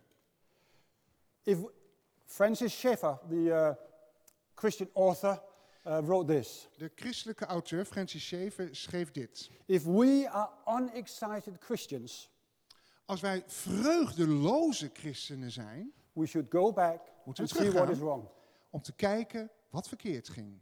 If 1.43 1.59
Francis 2.27 2.79
Schaeffer, 2.79 3.19
the 3.29 3.35
uh, 3.35 3.69
Christian 4.55 4.89
author, 4.95 5.43
uh, 5.87 5.99
wrote 5.99 6.33
this. 6.33 6.69
De 6.77 6.91
christelijke 6.95 7.45
auteur 7.45 7.85
Francis 7.85 8.27
Schaeffer 8.27 8.69
schreef 8.77 9.11
dit. 9.11 9.51
If 9.67 9.85
we 9.85 10.29
are 10.31 10.51
unexcited 10.81 11.57
Christians, 11.61 12.31
Als 13.05 13.21
wij 13.21 13.43
vreugdeloze 13.47 14.91
christenen 14.93 15.51
zijn, 15.51 15.93
we 16.13 16.27
should 16.27 16.47
go 16.51 16.73
back 16.73 17.01
Moeten 17.25 17.45
and 17.45 17.53
we 17.53 17.59
see 17.59 17.73
what 17.73 17.89
is 17.89 17.99
wrong. 17.99 18.25
om 18.71 18.83
te 18.83 18.93
kijken 18.93 19.51
wat 19.71 19.89
verkeerd 19.89 20.29
ging. 20.29 20.61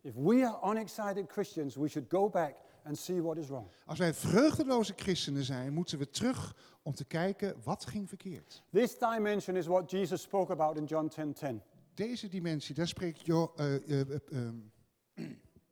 If 0.00 0.14
we 0.14 0.46
are 0.46 0.70
unexcited 0.70 1.30
Christians, 1.30 1.74
we 1.74 1.88
should 1.88 2.10
go 2.10 2.28
back 2.30 2.54
and 2.84 2.98
see 2.98 3.22
what 3.22 3.36
is 3.36 3.48
wrong. 3.48 3.66
Als 3.86 3.98
wij 3.98 4.14
vreugdeloze 4.14 4.92
christenen 4.96 5.44
zijn, 5.44 5.72
moeten 5.72 5.98
we 5.98 6.10
terug 6.10 6.56
om 6.82 6.94
te 6.94 7.04
kijken 7.04 7.54
wat 7.64 7.86
ging 7.86 8.08
verkeerd. 8.08 8.62
This 8.72 8.98
dimension 8.98 9.56
is 9.56 9.66
what 9.66 9.90
Jesus 9.90 10.22
spoke 10.22 10.52
about 10.52 10.76
in 10.76 10.84
John 10.84 11.08
10:10. 11.08 11.62
Deze 11.98 12.28
dimensie, 12.28 12.74
daar 12.74 12.88
spreekt 12.88 13.26
Jo- 13.26 13.52
ehm, 13.56 14.54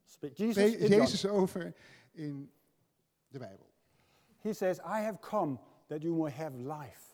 Speak- 0.05 0.37
Jesus, 0.37 0.75
in 0.75 0.89
Jezus 0.89 1.27
over 1.27 1.75
in 2.13 2.51
de 3.29 3.39
Bijbel. 3.39 3.67
he 4.41 4.53
says, 4.53 4.79
"I 4.79 4.83
have 5.03 5.19
come 5.21 5.59
that 5.87 6.03
you 6.03 6.15
may 6.15 6.31
have 6.31 6.57
life, 6.57 7.05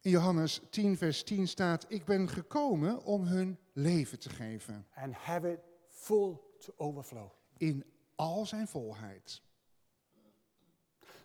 In 0.00 0.10
Johannes 0.10 0.60
10, 0.70 0.96
vers 0.96 1.22
10 1.22 1.48
staat: 1.48 1.84
Ik 1.88 2.04
ben 2.04 2.28
gekomen 2.28 3.02
om 3.04 3.22
hun 3.24 3.58
leven 3.72 4.18
te 4.18 4.28
geven. 4.30 4.86
and 4.94 5.14
have 5.14 5.52
it 5.52 5.58
full 5.88 6.38
to 6.58 6.72
overflow." 6.76 7.30
In 7.56 7.84
al 8.14 8.46
zijn 8.46 8.68
volheid. 8.68 9.42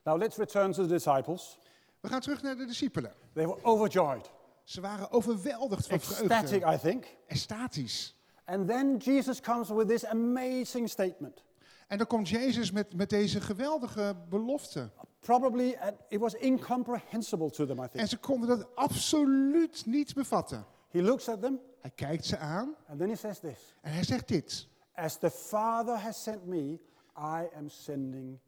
Now 0.04 0.18
let's 0.18 0.38
return 0.38 0.72
to 0.72 0.82
the 0.82 0.88
disciples. 0.90 1.58
We 2.00 2.08
gaan 2.08 2.20
terug 2.22 2.42
naar 2.42 2.56
de 2.58 2.66
discipelen. 2.66 3.14
They 3.34 3.48
were 3.48 3.64
overjoyed, 3.64 4.32
Ze 4.72 4.82
waren 4.82 5.12
overweldigd 5.12 5.88
van 5.88 5.96
ecstatic, 5.96 6.48
vreugde. 6.48 6.74
I 6.74 6.78
think. 6.92 7.06
Extatisch. 7.28 8.16
And 8.46 8.68
then 8.68 8.98
Jesus 8.98 9.42
comes 9.42 9.70
with 9.70 9.88
this 9.88 10.06
amazing 10.06 10.90
statement. 10.90 11.44
En 11.88 11.98
dan 11.98 12.08
komt 12.08 12.30
Jezus 12.30 12.72
met, 12.72 12.94
met 12.94 13.10
deze 13.10 13.42
geweldige 13.42 14.16
belofte. 14.30 14.92
Probably 15.20 15.68
uh, 15.68 15.88
it 16.08 16.20
was 16.20 16.34
incomprehensible 16.34 17.50
to 17.50 17.66
them, 17.66 17.78
I 17.78 17.82
En 17.82 17.90
think. 17.90 18.08
ze 18.08 18.18
konden 18.18 18.50
dat 18.50 18.76
absoluut 18.76 19.86
niet 19.86 20.14
bevatten. 20.14 20.66
He 20.90 21.02
looks 21.02 21.30
at 21.30 21.42
them 21.42 21.60
Hij 21.80 21.92
kijkt 21.96 22.26
ze 22.26 22.38
aan 22.38 22.76
and 22.88 23.00
then 23.00 23.10
he 23.10 23.16
says 23.16 23.40
this 23.40 23.76
en 23.82 23.94
hij 23.94 24.04
zegt 24.04 24.28
dit. 24.28 24.68
As 24.94 25.18
the 25.20 25.32
Father 25.32 25.96
has 25.96 26.24
sent 26.24 26.46
me, 26.46 26.80
I 27.18 27.50
am 27.56 27.70
sending 27.70 28.40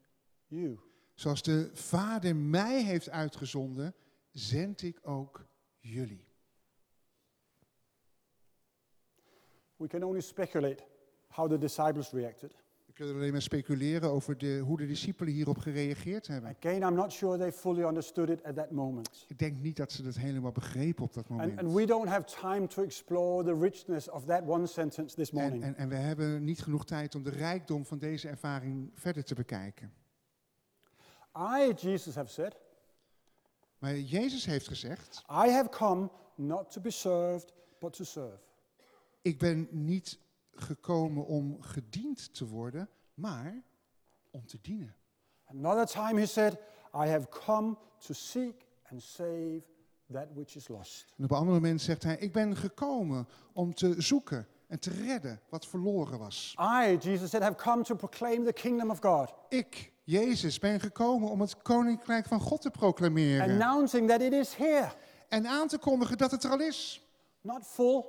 you. 0.48 0.80
Zoals 1.13 1.42
de 1.42 1.70
Vader 1.74 2.36
mij 2.36 2.82
heeft 2.82 3.10
uitgezonden, 3.10 3.96
zend 4.32 4.82
ik 4.82 5.00
ook 5.03 5.46
jullie. 5.84 6.25
We 9.78 9.88
can 9.88 10.04
only 10.04 10.22
speculate 10.22 10.84
how 11.28 11.50
the 11.50 11.58
disciples 11.58 12.12
reacted. 12.12 12.56
We 12.86 12.94
kunnen 12.94 13.16
alleen 13.16 13.32
maar 13.32 13.42
speculeren 13.42 14.10
over 14.12 14.38
de, 14.38 14.58
hoe 14.66 14.78
de 14.78 14.88
discipelen 14.88 15.34
hierop 15.34 15.58
gereageerd 15.58 16.28
hebben. 16.28 16.56
Again, 16.60 16.82
I'm 16.82 16.94
not 16.96 17.12
sure 17.12 17.38
they 17.38 17.52
fully 17.52 17.84
understood 17.84 18.30
it 18.30 18.44
at 18.44 18.56
that 18.56 18.72
moment. 18.72 19.25
Ik 19.28 19.40
denk 19.40 19.58
niet 19.60 19.75
dat 19.75 19.92
ze 19.92 20.04
dat 20.04 20.16
helemaal 20.16 20.52
begrepen 20.52 21.04
op 21.04 21.13
dat 21.13 21.30
And, 21.30 21.40
moment. 21.40 21.60
and 21.60 21.74
we 21.74 21.86
don't 21.86 22.08
have 22.08 22.24
time 22.42 22.68
to 22.68 22.84
explore 22.84 23.44
the 23.44 23.60
richness 23.60 24.10
of 24.10 24.25
that 24.25 24.42
one 24.48 24.68
sentence 24.68 25.16
this 25.16 25.30
En, 25.30 25.36
morning. 25.42 25.63
en, 25.63 25.75
en 25.75 25.90
we 25.90 25.96
hebben 25.96 26.44
niet 26.44 26.62
genoeg 26.62 26.86
tijd 26.86 27.16
om 27.16 27.24
de 27.24 27.30
rijkdom 27.30 27.86
van 27.86 27.98
deze 27.98 28.28
ervaring 28.28 28.92
verder 28.94 29.24
te 29.24 29.36
bekijken. 29.36 29.94
I, 31.38 31.74
Jesus, 31.75 32.16
have 32.16 32.30
said, 32.32 32.56
Maar 33.84 33.98
Jezus 33.98 34.46
heeft 34.46 34.68
gezegd, 34.68 35.24
I 35.30 35.50
have 35.50 35.70
come 35.70 36.10
not 36.36 36.72
to 36.72 36.82
be 36.82 36.92
served, 36.92 37.54
but 37.80 37.94
to 37.94 38.04
serve. 38.04 38.40
ik 39.22 39.40
ben 39.40 39.68
niet 39.72 40.20
gekomen 40.52 41.25
om 41.25 41.62
gediend 41.62 42.34
te 42.34 42.48
worden, 42.48 42.90
maar 43.13 43.63
om 44.32 44.46
te 44.46 44.58
dienen. 44.62 44.96
Another 45.46 45.86
time 45.86 46.20
he 46.20 46.25
said, 46.25 46.54
I 46.94 47.08
have 47.08 47.28
come 47.30 47.75
to 47.98 48.13
seek 48.13 48.66
and 48.92 49.02
save 49.02 49.63
that 50.12 50.28
which 50.34 50.56
is 50.56 50.68
lost. 50.68 51.13
En 51.18 51.24
op 51.24 51.32
een 51.32 51.38
ander 51.38 51.54
moment 51.54 51.82
zegt 51.82 52.04
hij, 52.04 52.18
ik 52.18 52.32
ben 52.32 52.56
gekomen 52.56 53.28
om 53.54 53.74
te 53.74 54.02
zoeken 54.02 54.48
en 54.68 54.80
te 54.80 54.90
redden 54.90 55.42
wat 55.50 55.68
verloren 55.68 56.20
was. 56.20 56.56
I, 56.60 56.98
Jesus 56.98 57.30
said, 57.30 57.44
have 57.44 57.56
come 57.56 57.84
to 57.84 57.96
proclaim 57.96 58.46
the 58.46 58.54
kingdom 58.54 58.90
of 58.90 59.00
God, 59.00 59.34
Ik, 59.50 59.93
Jezus, 60.04 60.60
ben 60.60 60.80
gekomen 60.80 61.30
om 61.30 61.42
het 61.42 61.62
koninkrijk 61.62 62.26
van 62.26 62.40
God 62.40 62.62
te 62.62 62.70
proclameren. 62.72 63.42
announcing 63.52 64.08
that 64.10 64.22
it 64.22 64.34
is 64.34 64.56
here, 64.56 64.92
En 65.30 65.48
aan 65.48 65.68
te 65.68 65.78
kondigen 65.78 66.18
dat 66.18 66.32
het 66.32 66.44
er 66.44 66.52
al 66.52 66.60
is. 66.60 67.08
not 67.42 67.66
full, 67.68 68.06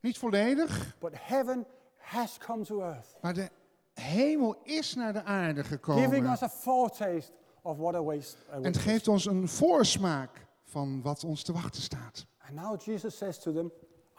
Niet 0.00 0.18
volledig, 0.18 0.96
but 1.00 1.12
heaven 1.14 1.66
has 1.96 2.38
come 2.38 2.64
to 2.64 2.80
earth, 2.80 3.16
maar 3.20 3.34
de 3.34 3.50
hemel 3.92 4.60
is 4.62 4.94
naar 4.94 5.12
de 5.12 5.22
aarde 5.22 5.64
giving 5.64 5.68
gekomen. 5.82 6.32
us 6.32 6.42
a 6.42 6.48
foretaste 6.48 7.32
of 7.62 7.76
what 7.76 7.94
awaits. 7.94 8.36
En 8.50 8.64
het 8.64 8.76
geeft 8.76 9.08
ons 9.08 9.26
een 9.26 9.48
voorsmaak 9.48 10.46
van 10.64 11.02
wat 11.02 11.24
ons 11.24 11.42
te 11.42 11.52
wachten 11.52 11.82
staat. 11.82 12.26
And 12.38 12.54
now 12.54 12.80
Jesus 12.80 13.16
says 13.16 13.38
to 13.38 13.52
them, 13.52 13.72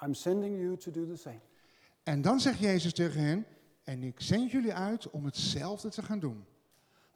I'm 0.03 0.13
sending 0.13 0.59
you 0.59 0.77
to 0.77 0.91
do 0.91 1.05
the 1.07 1.15
same. 1.15 1.39
En 2.03 2.21
dan 2.21 2.39
zegt 2.39 2.59
Jezus 2.59 2.93
tegen 2.93 3.21
hen, 3.21 3.45
en 3.83 4.03
ik 4.03 4.21
zend 4.21 4.51
jullie 4.51 4.73
uit 4.73 5.09
om 5.09 5.25
hetzelfde 5.25 5.89
te 5.89 6.01
gaan 6.03 6.19
doen. 6.19 6.45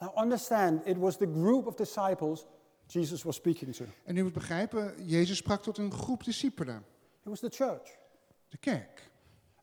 Now 0.01 0.11
understand, 0.17 0.85
it 0.85 0.97
was 0.97 1.17
the 1.17 1.27
group 1.27 1.67
of 1.67 1.75
disciples 1.75 2.45
Jesus 2.87 3.23
was 3.23 3.35
speaking 3.35 3.75
to. 3.75 3.85
En 4.03 4.15
u 4.17 4.23
moet 4.23 4.33
begrijpen, 4.33 4.93
Jezus 5.05 5.37
sprak 5.37 5.63
tot 5.63 5.77
een 5.77 5.91
groep 5.91 6.23
discipelen, 6.23 6.85
It 7.23 7.29
was 7.29 7.39
the 7.39 7.49
church. 7.49 7.97
de 8.49 8.57
kerk. 8.57 9.09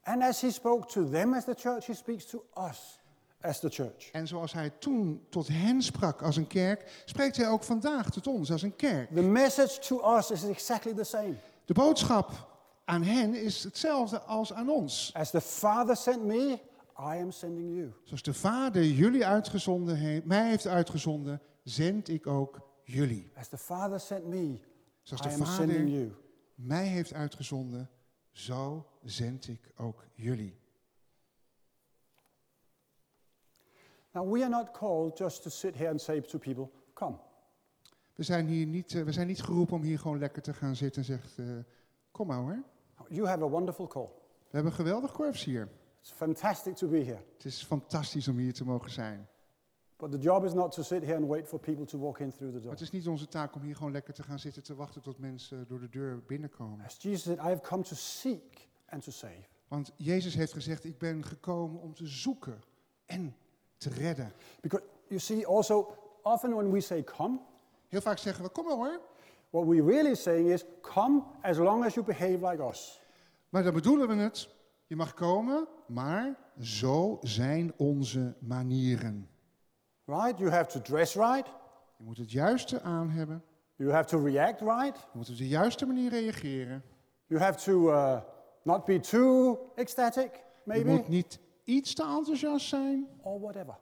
And 0.02 0.22
as 0.22 0.40
he 0.40 0.50
spoke 0.50 0.86
to 0.86 1.08
them 1.08 1.34
as 1.34 1.44
the 1.44 1.54
church, 1.54 1.86
he 1.86 1.94
speaks 1.94 2.24
to 2.24 2.44
us 2.68 2.98
as 3.40 3.60
the 3.60 3.68
church. 3.68 4.10
En 4.12 4.26
zoals 4.26 4.52
hij 4.52 4.70
toen 4.70 5.26
tot 5.28 5.48
hen 5.48 5.82
sprak 5.82 6.22
als 6.22 6.36
een 6.36 6.46
kerk, 6.46 7.02
spreekt 7.04 7.36
hij 7.36 7.48
ook 7.48 7.62
vandaag 7.62 8.10
tot 8.10 8.26
ons 8.26 8.52
als 8.52 8.62
een 8.62 8.76
kerk. 8.76 9.14
The 9.14 9.22
message 9.22 9.78
to 9.78 10.16
us 10.16 10.30
is 10.30 10.44
exactly 10.44 10.94
the 10.94 11.04
same. 11.04 11.34
De 11.64 11.74
boodschap 11.74 12.30
aan 12.84 13.02
hen 13.02 13.34
is 13.34 13.62
hetzelfde 13.64 14.20
als 14.20 14.52
aan 14.52 14.68
ons. 14.68 15.10
As 15.14 15.30
the 15.30 15.40
Father 15.40 15.96
sent 15.96 16.24
me, 16.24 16.58
I 17.00 17.20
am 17.20 17.30
sending 17.30 17.74
you. 17.74 17.92
Zoals 18.04 18.22
de 18.22 18.34
Vader 18.34 18.84
jullie 18.84 19.26
uitgezonden 19.26 19.96
heeft, 19.96 20.24
mij 20.24 20.48
heeft 20.48 20.66
uitgezonden, 20.66 21.40
zend 21.62 22.08
ik 22.08 22.26
ook 22.26 22.60
jullie. 22.82 23.30
As 23.36 23.48
the 23.48 23.58
Father 23.58 24.00
sent 24.00 24.26
me, 24.26 24.58
Zoals 25.02 25.26
I 25.26 25.28
de 25.28 25.34
am 25.34 25.46
sending 25.46 25.78
Vader 25.78 25.98
you. 25.98 26.12
mij 26.54 26.86
heeft 26.86 27.12
uitgezonden, 27.12 27.90
zo 28.30 28.86
zend 29.02 29.48
ik 29.48 29.72
ook 29.76 30.04
jullie. 30.14 30.58
Now, 34.12 34.32
we 34.32 34.40
are 34.40 34.48
not 34.48 34.70
called 34.70 35.18
just 35.18 35.42
to 35.42 35.50
sit 35.50 35.74
here 35.74 35.90
and 35.90 36.00
say 36.00 36.20
to 36.20 36.38
people, 36.38 36.70
come. 36.94 37.16
We 38.14 38.22
zijn 38.22 38.46
hier 38.46 38.66
niet, 38.66 38.94
eh, 38.94 39.02
we 39.02 39.12
zijn 39.12 39.26
niet 39.26 39.42
geroepen 39.42 39.76
om 39.76 39.82
hier 39.82 39.98
gewoon 39.98 40.18
lekker 40.18 40.42
te 40.42 40.54
gaan 40.54 40.76
zitten 40.76 41.02
en 41.02 41.06
zegt, 41.06 41.38
eh, 41.38 41.46
kom 42.10 42.26
maar 42.26 42.38
hoor. 42.38 42.62
You 43.08 43.26
have 43.26 43.42
a 43.44 43.48
wonderful 43.48 43.86
call. 43.86 44.08
We 44.38 44.54
hebben 44.56 44.70
een 44.72 44.78
geweldig 44.78 45.12
korps 45.12 45.44
hier. 45.44 45.68
It's 46.00 46.10
fantastic 46.12 46.76
to 46.76 46.88
be 46.88 46.96
here. 47.04 47.22
Het 47.36 47.44
is 47.44 47.62
fantastisch 47.64 48.28
om 48.28 48.36
hier 48.38 48.54
te 48.54 48.64
mogen 48.64 48.90
zijn. 48.90 49.28
But 49.96 50.10
the 50.10 50.18
job 50.18 50.44
is 50.44 50.52
not 50.52 50.72
to 50.72 50.82
sit 50.82 51.02
here 51.02 51.16
and 51.16 51.26
wait 51.26 51.48
for 51.48 51.58
people 51.58 51.84
to 51.84 51.98
walk 51.98 52.18
in 52.18 52.30
through 52.32 52.46
the 52.52 52.52
Maar 52.52 52.62
door. 52.62 52.70
het 52.70 52.80
is 52.80 52.90
niet 52.90 53.08
onze 53.08 53.28
taak 53.28 53.54
om 53.54 53.62
hier 53.62 53.76
gewoon 53.76 53.92
lekker 53.92 54.14
te 54.14 54.22
gaan 54.22 54.38
zitten 54.38 54.62
te 54.62 54.74
wachten 54.74 55.02
tot 55.02 55.18
mensen 55.18 55.64
door 55.68 55.80
de 55.80 55.88
deur 55.88 56.22
binnenkomen. 56.26 56.84
As 56.84 56.96
Jesus 57.00 57.22
said, 57.22 57.38
I 57.38 57.40
have 57.48 57.60
come 57.60 57.82
to 57.82 57.94
seek 57.94 58.68
and 58.88 59.02
to 59.04 59.10
save. 59.10 59.46
Want 59.68 59.92
Jezus 59.96 60.34
heeft 60.34 60.52
gezegd, 60.52 60.84
ik 60.84 60.98
ben 60.98 61.24
gekomen 61.24 61.80
om 61.80 61.94
te 61.94 62.06
zoeken 62.06 62.62
en 63.06 63.36
te 63.76 63.90
redden. 63.90 64.32
Because 64.60 64.84
you 65.08 65.20
see, 65.20 65.46
also, 65.46 65.96
often 66.22 66.54
when 66.54 66.70
we 66.72 66.80
say 66.80 67.04
come, 67.04 67.38
Heel 67.88 68.00
vaak 68.00 68.18
zeggen 68.18 68.44
we, 68.44 68.50
kom 68.50 68.64
maar 68.64 68.74
hoor. 68.74 69.00
what 69.50 69.66
we're 69.66 69.84
really 69.84 70.14
saying 70.14 70.48
is, 70.48 70.64
come 70.80 71.22
as 71.42 71.56
long 71.56 71.84
as 71.84 71.94
you 71.94 72.06
behave 72.06 72.38
like 72.50 72.62
us. 72.68 73.00
Maar 73.48 73.62
dan 73.62 73.74
bedoelen 73.74 74.08
we 74.08 74.14
het. 74.14 74.48
Je 74.88 74.96
mag 74.96 75.14
komen, 75.14 75.68
maar 75.86 76.38
zo 76.60 77.18
zijn 77.22 77.72
onze 77.76 78.34
manieren. 78.38 79.28
Right? 80.04 80.38
You 80.38 80.50
have 80.50 80.70
to 80.70 80.80
dress 80.80 81.14
right. 81.14 81.46
Je 81.96 82.04
moet 82.04 82.16
het 82.16 82.30
juiste 82.30 82.80
aan 82.82 83.10
hebben. 83.10 83.42
You 83.76 83.90
have 83.92 84.08
to 84.08 84.24
react 84.24 84.60
right. 84.60 84.96
Je 84.96 85.18
moet 85.18 85.30
op 85.30 85.36
de 85.36 85.48
juiste 85.48 85.86
manier 85.86 86.10
reageren. 86.10 86.82
You 87.26 87.40
have 87.40 87.64
to 87.64 87.90
uh, 87.90 88.20
not 88.62 88.84
be 88.84 89.00
too 89.00 89.58
ecstatic, 89.74 90.30
Je 90.34 90.40
maybe, 90.64 90.90
moet 90.90 91.08
niet 91.08 91.38
iets 91.64 91.94
te 91.94 92.02
enthousiast 92.02 92.68
zijn. 92.68 93.06
or 93.22 93.40
whatever. 93.40 93.78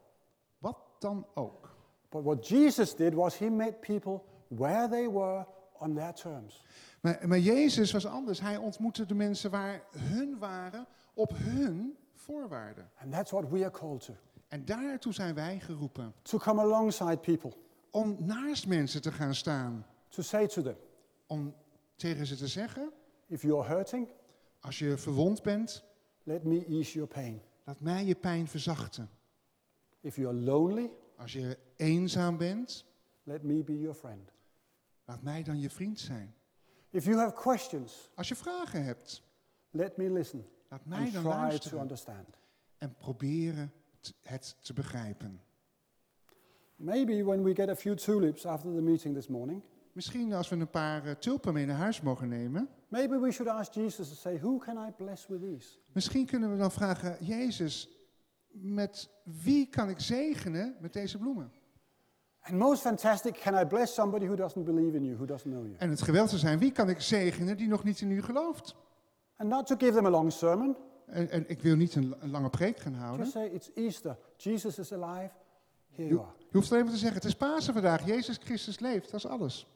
Wat 0.58 0.78
dan 0.98 1.26
ook. 1.34 1.74
But 2.08 2.22
what 2.22 2.48
Jesus 2.48 2.94
did 2.96 3.14
was 3.14 3.38
he 3.38 3.50
met 3.50 3.80
people 3.80 4.20
where 4.48 4.88
they 4.88 5.10
were 5.10 5.46
on 5.80 5.94
their 5.94 6.12
terms. 6.14 6.64
Maar, 7.00 7.28
maar 7.28 7.38
Jezus 7.38 7.92
was 7.92 8.06
anders. 8.06 8.40
Hij 8.40 8.56
ontmoette 8.56 9.06
de 9.06 9.14
mensen 9.14 9.50
waar 9.50 9.82
hun 9.98 10.38
waren 10.38 10.86
op 11.14 11.32
hun 11.36 11.96
voorwaarde. 12.14 12.84
And 13.02 13.12
that's 13.12 13.30
what 13.30 13.48
we 13.50 13.58
are 13.58 13.70
called 13.70 14.00
to 14.04 14.14
En 14.48 14.64
daartoe 14.64 15.12
zijn 15.12 15.34
wij 15.34 15.60
geroepen. 15.60 16.14
to 16.22 16.38
come 16.38 16.60
alongside 16.60 17.16
people, 17.18 17.52
Om 17.90 18.16
naast 18.18 18.66
mensen 18.66 19.02
te 19.02 19.12
gaan 19.12 19.34
staan. 19.34 19.86
to 20.08 20.22
say 20.22 20.46
to 20.46 20.62
them, 20.62 20.76
Om 21.26 21.54
tegen 21.96 22.26
ze 22.26 22.36
te 22.36 22.46
zeggen, 22.48 22.92
if 23.26 23.42
you're 23.42 23.64
hurting, 23.68 24.08
als 24.60 24.78
je 24.78 24.96
verwond 24.96 25.42
bent, 25.42 25.84
let 26.22 26.44
me 26.44 26.64
ease 26.68 26.92
your 26.92 27.08
pain. 27.08 27.42
laat 27.64 27.80
mij 27.80 28.04
je 28.04 28.14
pijn 28.14 28.48
verzachten. 28.48 29.10
If 30.00 30.16
you're 30.16 30.36
lonely, 30.38 30.90
Als 31.16 31.32
je 31.32 31.58
eenzaam 31.76 32.36
bent, 32.36 32.84
let 33.22 33.42
me 33.42 33.62
be 33.64 33.78
your 33.80 33.94
friend. 33.94 34.32
Laat 35.06 35.22
mij 35.22 35.42
dan 35.42 35.60
je 35.60 35.70
vriend 35.70 35.98
zijn. 36.00 36.34
If 36.90 37.04
you 37.04 37.16
have 37.16 37.34
questions, 37.34 38.10
Als 38.14 38.28
je 38.28 38.34
vragen 38.34 38.84
hebt, 38.84 39.22
let 39.70 39.96
me 39.96 40.10
listen 40.10 40.46
laat 40.68 40.84
mij 40.86 41.10
dan 41.10 41.22
to 41.22 41.28
luisteren 41.28 41.80
understand. 41.80 42.28
en 42.78 42.94
proberen 42.96 43.72
het 44.22 44.56
te 44.60 44.72
begrijpen. 44.72 45.40
Maybe 46.76 47.24
when 47.24 47.42
we 47.42 47.54
get 47.54 47.68
a 47.68 47.76
few 47.76 47.94
tulips 47.94 48.46
after 48.46 48.74
the 48.74 48.80
meeting 48.82 49.14
this 49.14 49.28
morning, 49.28 49.62
Misschien 49.92 50.32
als 50.32 50.48
we 50.48 50.56
een 50.56 50.70
paar 50.70 51.04
eh, 51.06 51.14
tulpen 51.14 51.52
mee 51.52 51.66
naar 51.66 51.76
huis 51.76 52.00
mogen 52.00 52.28
nemen, 52.28 52.68
maybe 52.88 53.18
we 53.18 53.30
should 53.32 53.52
ask 53.52 53.72
Jesus 53.72 54.08
to 54.08 54.14
say, 54.14 54.38
Who 54.40 54.58
can 54.58 54.88
I 54.88 54.90
bless 54.90 55.26
with 55.26 55.40
these? 55.40 55.78
misschien 55.92 56.26
kunnen 56.26 56.50
we 56.50 56.56
dan 56.56 56.72
vragen, 56.72 57.24
Jezus, 57.24 57.88
met 58.50 59.10
wie 59.22 59.68
kan 59.68 59.88
ik 59.88 60.00
zegenen 60.00 60.76
met 60.80 60.92
deze 60.92 61.18
bloemen? 61.18 61.52
And 62.48 62.58
most 62.58 62.82
fantastic, 62.82 63.34
can 63.42 63.54
I 63.62 63.64
bless 63.66 63.94
somebody 63.94 64.26
who 64.26 64.36
doesn't 64.36 64.64
believe 64.64 64.96
in 64.96 65.04
you, 65.04 65.16
who 65.16 65.24
doesn't 65.26 65.52
know 65.52 65.64
you? 65.66 65.74
En 65.78 65.90
het 65.90 66.02
geweld 66.02 66.28
zou 66.28 66.40
zijn, 66.40 66.58
wie 66.58 66.72
kan 66.72 66.88
ik 66.88 67.00
zegenen 67.00 67.56
die 67.56 67.68
nog 67.68 67.84
niet 67.84 68.00
in 68.00 68.10
u 68.10 68.22
gelooft? 68.22 68.74
And 69.36 69.48
not 69.48 69.66
to 69.66 69.76
give 69.78 69.92
them 69.92 70.06
a 70.06 70.10
long 70.10 70.32
sermon, 70.32 70.76
En, 71.06 71.30
en 71.30 71.44
ik 71.48 71.62
wil 71.62 71.76
niet 71.76 71.94
een, 71.94 72.14
een 72.20 72.30
lange 72.30 72.50
preek 72.50 72.78
gaan 72.78 72.92
just 72.92 73.04
houden. 73.04 73.26
say, 73.26 73.46
It's 73.46 73.70
Easter. 73.74 74.16
Jesus 74.36 74.78
is 74.78 74.92
alive. 74.92 75.30
Here 75.90 76.08
you 76.08 76.10
Je, 76.14 76.18
are. 76.20 76.32
je 76.38 76.56
hoeft 76.56 76.70
alleen 76.72 76.84
maar 76.84 76.92
te 76.92 76.98
zeggen, 76.98 77.16
het 77.16 77.26
is 77.28 77.34
Pasen 77.36 77.72
vandaag, 77.72 78.06
Jezus 78.06 78.38
Christus 78.44 78.78
leeft, 78.78 79.10
dat 79.10 79.20
is 79.24 79.26
alles. 79.26 79.66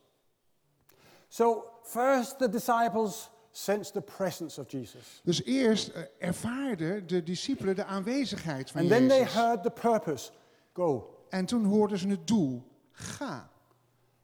So, 1.29 1.65
first, 1.83 2.39
the 2.39 2.49
disciples 2.49 3.31
sensed 3.53 3.93
the 3.93 4.01
presence 4.01 4.61
of 4.61 4.71
Jesus. 4.71 5.21
Dus 5.25 5.45
eerst 5.45 5.89
eh, 5.89 6.03
ervaarden 6.19 7.07
de 7.07 7.23
discipelen 7.23 7.77
de 7.77 7.85
aanwezigheid 7.85 8.71
van 8.71 8.81
And 8.81 8.91
then 8.91 9.09
they 9.09 9.19
Jezus. 9.19 9.35
heard 9.35 9.63
the 9.63 9.71
purpose 9.71 10.31
go. 10.73 11.15
En 11.31 11.47
toen 11.47 11.65
hoorden 11.65 11.99
ze 11.99 12.09
het 12.09 12.27
doel, 12.27 12.63
ga. 12.93 13.51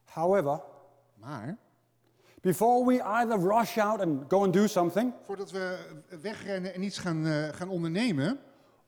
However, 0.03 0.61
Maar 1.19 1.57
before 2.41 2.85
we 2.85 3.01
either 3.01 3.39
rush 3.39 3.77
out 3.77 3.99
and 4.01 4.23
go 4.27 4.43
and 4.43 4.53
do 4.53 4.67
something, 4.67 5.13
voordat 5.25 5.51
we 5.51 5.77
wegrennen 6.21 6.73
en 6.73 6.83
iets 6.83 6.97
gaan, 6.97 7.25
eh, 7.25 7.47
gaan 7.47 7.69
ondernemen, 7.69 8.39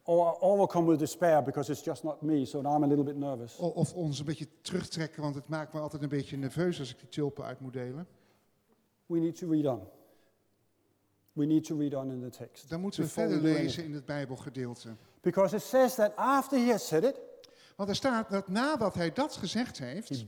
or 0.04 0.40
overcome 0.42 0.88
with 0.90 1.00
despair 1.00 1.44
because 1.44 1.72
it's 1.72 1.84
just 1.84 2.04
not 2.04 2.22
me, 2.22 2.46
so 2.46 2.62
now 2.62 2.76
I'm 2.76 2.84
a 2.84 2.88
little 2.88 3.04
bit 3.04 3.16
nervous, 3.18 3.60
o- 3.60 3.68
of 3.68 3.94
ons 3.94 4.20
een 4.20 4.26
beetje 4.26 4.48
terugtrekken, 4.62 5.22
want 5.22 5.36
het 5.36 5.48
maakt 5.48 5.74
me 5.74 5.80
altijd 5.80 6.02
een 6.04 6.10
beetje 6.10 6.38
nerveus 6.38 6.80
als 6.80 6.92
ik 6.92 7.00
die 7.00 7.10
tulpen 7.10 7.44
uit 7.46 7.60
moet 7.60 7.74
delen, 7.74 8.08
we 9.06 9.20
need 9.20 9.36
to 9.38 9.50
read 9.50 9.66
on. 9.66 9.82
We 11.34 11.46
need 11.46 11.64
to 11.64 11.78
read 11.78 11.96
on 11.96 12.12
in 12.12 12.22
the 12.22 12.30
text. 12.30 12.70
dan 12.70 12.80
moeten 12.82 13.00
we 13.02 13.06
before 13.06 13.28
verder 13.28 13.44
do 13.46 13.52
lezen 13.54 13.64
anything. 13.66 13.88
in 13.88 13.94
het 13.94 14.06
Bijbelgedeelte. 14.06 14.96
Because 15.22 15.56
it 15.56 15.62
says 15.62 15.96
that 15.96 16.12
after 16.16 16.58
he 16.60 16.70
had 16.70 16.82
said 16.82 17.04
it, 17.04 17.20
Want 17.80 17.92
er 17.92 17.98
staat 17.98 18.30
dat 18.30 18.48
nadat 18.48 18.96
hij 18.96 19.14
dat 19.14 19.36
gezegd 19.36 19.78
he 19.78 19.86
heeft, 19.86 20.26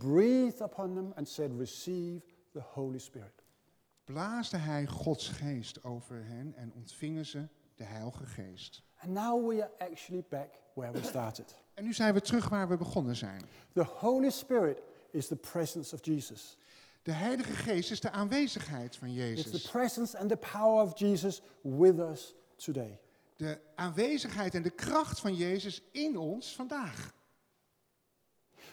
blaasde 4.03 4.58
hij 4.58 4.88
Gods 4.88 5.29
geest 5.29 5.84
over 5.84 6.25
hen 6.25 6.53
en 6.55 6.72
ontvingen 6.74 7.25
ze 7.25 7.48
de 7.75 7.84
Heilige 7.84 8.25
Geest. 8.25 8.84
And 8.98 9.13
now 9.13 9.48
we 9.48 9.63
are 9.63 9.91
actually 9.91 10.24
back 10.29 10.50
where 10.74 10.91
we 10.91 11.03
started. 11.03 11.55
En 11.74 11.84
nu 11.84 11.93
zijn 11.93 12.13
we 12.13 12.22
terug 12.22 12.50
waar 12.50 12.70
we 12.70 12.77
begonnen 12.77 13.15
zijn. 13.15 13.41
The 13.74 13.84
Holy 13.84 14.29
Spirit 14.29 14.81
is 15.10 15.27
the 15.27 15.36
presence 15.36 15.96
of 15.96 16.05
Jesus. 16.05 16.58
De 17.01 17.12
Heilige 17.12 17.53
Geest 17.53 17.91
is 17.91 18.00
de 18.00 18.12
aanwezigheid 18.12 18.96
van 18.96 19.08
It's 19.08 19.17
Jezus. 19.17 19.62
the 19.62 19.70
presence 19.70 20.17
and 20.17 20.29
the 20.29 20.37
power 20.37 20.83
of 20.83 21.00
Jesus 21.00 21.42
with 21.61 22.00
us 22.00 22.35
today. 22.55 23.00
De 23.35 23.59
aanwezigheid 23.75 24.55
en 24.55 24.61
de 24.61 24.70
kracht 24.70 25.20
van 25.20 25.35
Jezus 25.35 25.81
in 25.92 26.18
ons 26.18 26.55
vandaag. 26.55 27.20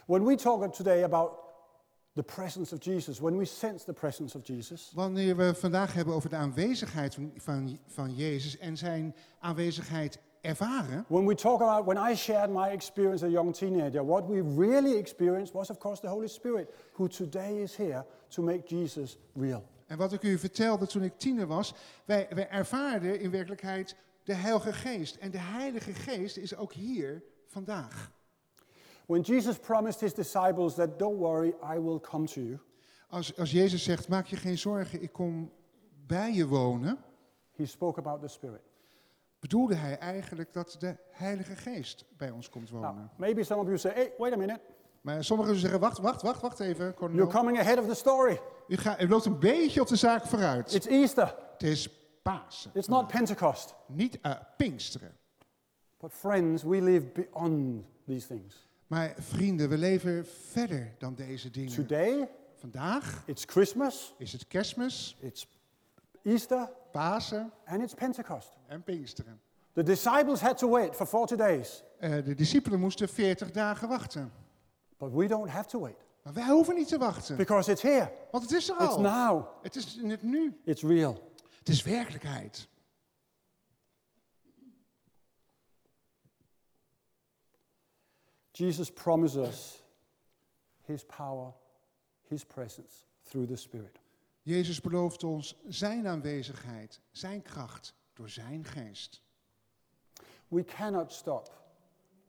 When 0.08 0.24
we 0.24 0.36
talk 0.36 0.72
today 0.72 1.02
about 1.02 1.32
the 2.14 2.22
presence 2.22 2.74
of 2.74 2.80
Jesus, 2.80 3.20
when 3.20 3.36
we 3.36 3.44
sense 3.44 3.84
the 3.84 3.92
presence 3.92 4.34
of 4.34 4.42
Jesus, 4.42 4.92
Wanneer 4.94 5.36
we 5.36 5.54
vandaag 5.54 5.94
hebben 5.94 6.14
over 6.14 6.28
de 6.28 6.36
aanwezigheid 6.36 7.14
van, 7.14 7.32
van, 7.36 7.78
van 7.86 8.14
Jezus 8.14 8.58
en 8.58 8.76
zijn 8.76 9.14
aanwezigheid 9.40 10.18
ervaren, 10.40 11.04
when 11.08 11.26
we 11.26 11.34
talk 11.34 11.60
about 11.60 11.84
when 11.84 12.10
I 12.12 12.14
shared 12.16 12.50
my 12.50 12.68
experience 12.68 13.24
as 13.24 13.30
a 13.30 13.32
young 13.32 13.54
teenager, 13.54 14.06
what 14.06 14.26
we 14.28 14.42
really 14.56 14.96
experienced 14.96 15.54
was, 15.54 15.70
of 15.70 15.78
course, 15.78 16.00
the 16.00 16.08
Holy 16.08 16.28
Spirit, 16.28 16.70
who 16.92 17.08
today 17.08 17.62
is 17.62 17.76
here 17.76 18.04
to 18.28 18.42
make 18.42 18.62
Jesus 18.76 19.18
real. 19.34 19.64
en 19.86 19.98
wat 19.98 20.12
ik 20.12 20.22
u 20.22 20.38
vertelde 20.38 20.86
toen 20.86 21.02
ik 21.02 21.18
tiener 21.18 21.46
was, 21.46 21.74
wij, 22.04 22.26
wij 22.30 22.48
ervaarden 22.48 23.20
in 23.20 23.30
werkelijkheid 23.30 23.96
de 24.24 24.34
Heilige 24.34 24.72
Geest. 24.72 25.16
En 25.16 25.30
de 25.30 25.38
Heilige 25.38 25.92
Geest 25.92 26.36
is 26.36 26.56
ook 26.56 26.72
hier 26.72 27.22
vandaag. 27.46 28.16
When 29.08 29.20
Jesus 29.22 29.58
promised 29.58 30.00
his 30.00 30.12
disciples 30.14 30.74
that, 30.74 30.98
don't 30.98 31.18
worry, 31.18 31.54
I 31.74 31.78
will 31.80 32.00
come 32.00 32.26
to 32.26 32.40
you, 32.40 32.58
Als, 33.08 33.36
als 33.36 33.50
Jezus 33.50 33.82
zegt, 33.84 34.08
maak 34.08 34.26
je 34.26 34.36
geen 34.36 34.58
zorgen, 34.58 35.02
ik 35.02 35.12
kom 35.12 35.52
bij 36.06 36.32
je 36.32 36.46
wonen, 36.46 36.98
he 37.56 37.66
spoke 37.66 37.98
about 37.98 38.20
the 38.20 38.28
Spirit. 38.28 38.60
bedoelde 39.40 39.74
hij 39.74 39.98
eigenlijk 39.98 40.52
dat 40.52 40.76
de 40.78 40.96
Heilige 41.10 41.56
Geest 41.56 42.04
bij 42.16 42.30
ons 42.30 42.48
komt 42.48 42.70
Now, 42.72 42.82
wonen. 42.82 43.10
maybe 43.16 43.44
some 43.44 43.60
of 43.60 43.66
you 43.66 43.78
say, 43.78 43.92
hey, 43.94 44.12
wait 44.18 44.32
a 44.32 44.36
minute, 44.36 44.60
Maar 45.00 45.24
sommigen 45.24 45.54
zeggen, 45.56 45.80
wacht, 45.80 45.98
wacht, 45.98 46.22
wacht, 46.22 46.40
wacht 46.40 46.60
even, 46.60 46.94
Cornel. 46.94 47.16
you're 47.16 47.32
coming 47.32 47.58
ahead 47.58 47.78
of 47.78 47.86
the 47.86 47.94
story. 47.94 48.40
U, 48.68 48.76
gaat, 48.76 49.00
u 49.02 49.08
loopt 49.08 49.24
een 49.24 49.38
beetje 49.38 49.80
op 49.80 49.86
de 49.86 49.96
zaak 49.96 50.26
vooruit. 50.26 50.74
It's 50.74 50.86
Easter, 50.86 51.34
Het 51.52 51.62
is 51.62 51.88
Pasen. 52.22 52.70
it's 52.74 52.88
not 52.88 53.06
Pentecost. 53.06 53.74
Niet 53.86 54.18
uh, 54.22 54.32
Pinksteren. 54.56 55.16
But 55.98 56.12
friends, 56.12 56.62
we 56.62 56.82
live 56.82 57.06
beyond 57.06 57.84
these 58.06 58.26
things. 58.26 58.67
Maar 58.88 59.14
vrienden, 59.18 59.68
we 59.68 59.78
leven 59.78 60.26
verder 60.50 60.94
dan 60.98 61.14
deze 61.14 61.50
dingen. 61.50 61.72
Today, 61.74 62.28
Vandaag 62.54 63.22
it's 63.26 63.44
Christmas, 63.46 64.14
is 64.18 64.32
het 64.32 64.46
kerstmis, 64.48 65.16
it's 65.20 65.46
Easter, 66.22 66.70
Pasen 66.92 67.52
and 67.66 67.82
it's 67.82 67.94
Pentecost. 67.94 68.52
en 68.66 68.82
Pinksteren. 68.82 69.40
The 69.72 69.82
disciples 69.82 70.40
had 70.40 70.58
to 70.58 70.68
wait 70.70 70.94
for 70.96 71.06
40 71.06 71.36
days, 71.36 71.82
Eh, 71.98 72.10
de 72.24 72.34
discipelen 72.34 72.80
moesten 72.80 73.08
40 73.08 73.50
dagen 73.50 73.88
wachten. 73.88 74.32
but 74.98 75.12
we 75.12 75.26
don't 75.26 75.48
have 75.50 75.68
to 75.68 75.80
wait 75.80 75.96
Maar 76.22 76.32
wij 76.32 76.48
hoeven 76.48 76.74
niet 76.74 76.88
te 76.88 76.98
wachten. 76.98 77.36
because 77.36 77.70
it's 77.70 77.82
here. 77.82 78.10
Want 78.30 78.44
het 78.44 78.52
is 78.52 78.68
er 78.68 78.74
It's 78.80 78.94
al. 78.94 79.00
now. 79.00 79.46
Het 79.62 79.76
is 79.76 79.96
in 79.96 80.10
het 80.10 80.22
nu. 80.22 80.60
It's 80.64 80.82
real. 80.82 81.32
Het 81.58 81.68
is 81.68 81.82
werkelijkheid. 81.82 82.68
Jesus 88.58 88.90
promises 88.90 89.48
us 89.48 89.82
his 90.86 91.04
power, 91.04 91.52
his 92.28 92.44
presence 92.44 93.04
through 93.22 93.46
the 93.46 93.56
Spirit. 93.56 94.00
Jezus 94.42 94.80
belooft 94.80 95.24
ons 95.24 95.56
zijn 95.68 96.06
aanwezigheid, 96.06 97.00
zijn 97.10 97.42
kracht 97.42 97.94
door 98.12 98.28
zijn 98.28 98.64
geest. 98.64 99.22
We 100.48 100.64
cannot 100.64 101.12
stop 101.12 101.52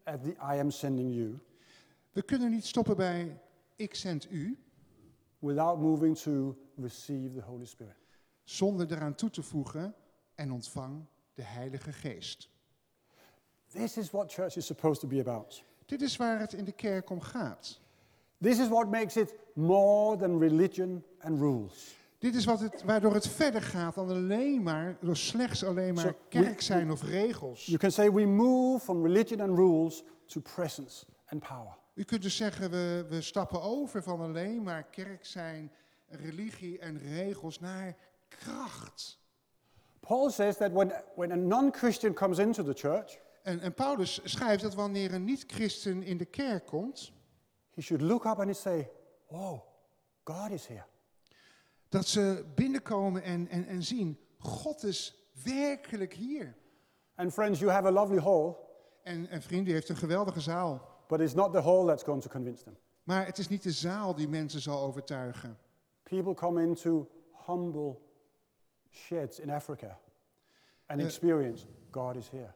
at 0.03 0.23
the 0.23 0.31
I 0.31 0.59
am 0.59 0.71
sending 0.71 1.15
you 1.15 1.39
We 2.11 2.21
kunnen 2.21 2.51
niet 2.51 2.65
stoppen 2.65 2.95
bij 2.95 3.39
ik 3.75 3.95
zend 3.95 4.31
u, 4.31 4.57
without 5.39 5.79
moving 5.79 6.17
to 6.17 6.57
receive 6.75 7.33
the 7.33 7.41
Holy 7.41 7.65
Spirit. 7.65 7.95
zonder 8.43 8.91
eraan 8.91 9.15
toe 9.15 9.29
te 9.29 9.43
voegen 9.43 9.95
en 10.35 10.51
ontvang 10.51 11.05
de 11.33 11.43
Heilige 11.43 11.93
Geest. 11.93 12.49
This 13.67 13.97
is 13.97 14.09
what 14.11 14.33
church 14.33 14.55
is 14.55 14.65
supposed 14.65 15.01
to 15.01 15.07
be 15.07 15.19
about. 15.19 15.63
Dit 15.89 16.01
is 16.01 16.15
waar 16.17 16.39
het 16.39 16.53
in 16.53 16.65
de 16.65 16.71
kerk 16.71 17.09
om 17.09 17.21
gaat. 17.21 17.79
This 18.41 18.59
is 18.59 18.67
what 18.67 18.89
makes 18.89 19.15
it 19.15 19.35
more 19.53 20.17
than 20.17 20.39
religion 20.39 21.03
and 21.19 21.39
rules. 21.39 21.95
Dit 22.17 22.35
is 22.35 22.45
wat 22.45 22.59
het, 22.59 22.83
waardoor 22.83 23.13
het 23.13 23.27
verder 23.27 23.61
gaat 23.61 23.95
dan 23.95 24.09
alleen 24.09 24.63
maar, 24.63 24.97
door 25.01 25.17
slechts 25.17 25.63
alleen 25.63 25.93
maar 25.93 26.13
kerk 26.29 26.55
we- 26.57 26.63
zijn 26.63 26.91
of 26.91 27.03
regels. 27.03 27.65
You 27.65 27.77
can 27.77 27.91
say 27.91 28.11
we 28.11 28.25
move 28.25 28.83
from 28.83 29.03
religion 29.05 29.39
and 29.41 29.57
rules 29.57 30.03
to 30.25 30.41
presence 30.41 31.05
and 31.25 31.41
power. 31.47 31.77
U 31.93 32.03
kunt 32.03 32.21
dus 32.21 32.35
zeggen, 32.35 32.69
we, 32.71 33.05
we 33.09 33.21
stappen 33.21 33.61
over 33.61 34.03
van 34.03 34.21
alleen 34.21 34.63
maar 34.63 34.83
kerk 34.83 35.25
zijn, 35.25 35.71
religie 36.07 36.79
en 36.79 36.97
regels 36.99 37.59
naar 37.59 37.95
kracht. 38.27 39.19
Paul 39.99 40.29
says 40.29 40.57
that 40.57 40.71
when, 40.71 40.91
when 41.15 41.31
a 41.31 41.35
non 41.35 41.73
Christian 41.73 42.13
comes 42.13 42.37
into 42.39 42.63
the 42.63 42.73
church, 42.73 43.17
En, 43.43 43.59
en 43.59 43.73
Paulus 43.73 44.19
schrijft 44.23 44.63
dat 44.63 44.73
wanneer 44.73 45.13
een 45.13 45.23
niet-christen 45.23 46.03
in 46.03 46.17
de 46.17 46.25
kerk 46.25 46.65
komt, 46.65 47.11
he 47.73 47.81
should 47.81 48.03
look 48.03 48.25
up 48.25 48.39
and 48.39 48.57
say, 48.57 48.89
Whoa, 49.27 49.63
God 50.23 50.51
is 50.51 50.67
here. 50.67 50.83
dat 51.89 52.07
ze 52.07 52.45
binnenkomen 52.55 53.23
en, 53.23 53.47
en, 53.47 53.65
en 53.67 53.83
zien, 53.83 54.19
God 54.37 54.83
is 54.83 55.29
werkelijk 55.43 56.13
hier. 56.13 56.55
And 57.15 57.33
friends, 57.33 57.59
you 57.59 57.71
have 57.71 57.87
a 57.87 57.91
lovely 57.91 58.19
hall, 58.21 58.55
En, 59.03 59.27
en 59.29 59.41
vriend, 59.41 59.67
u 59.67 59.71
heeft 59.71 59.89
een 59.89 59.95
geweldige 59.95 60.39
zaal. 60.41 60.97
but 61.07 61.19
it's 61.19 61.33
not 61.33 61.51
the 61.53 61.61
hall 61.61 61.85
that's 61.85 62.03
going 62.03 62.21
to 62.21 62.29
convince 62.29 62.63
them. 62.63 62.77
Maar 63.03 63.25
het 63.25 63.37
is 63.37 63.47
niet 63.47 63.63
de 63.63 63.71
zaal 63.71 64.15
die 64.15 64.27
mensen 64.27 64.61
zal 64.61 64.81
overtuigen. 64.81 65.57
People 66.03 66.33
come 66.33 66.61
into 66.61 67.09
humble 67.45 67.97
sheds 68.91 69.39
in 69.39 69.49
Africa 69.49 69.99
and 70.85 70.99
Yeah. 70.99 71.05
experience 71.09 71.65
God 71.91 72.15
is 72.15 72.29
here. 72.29 72.53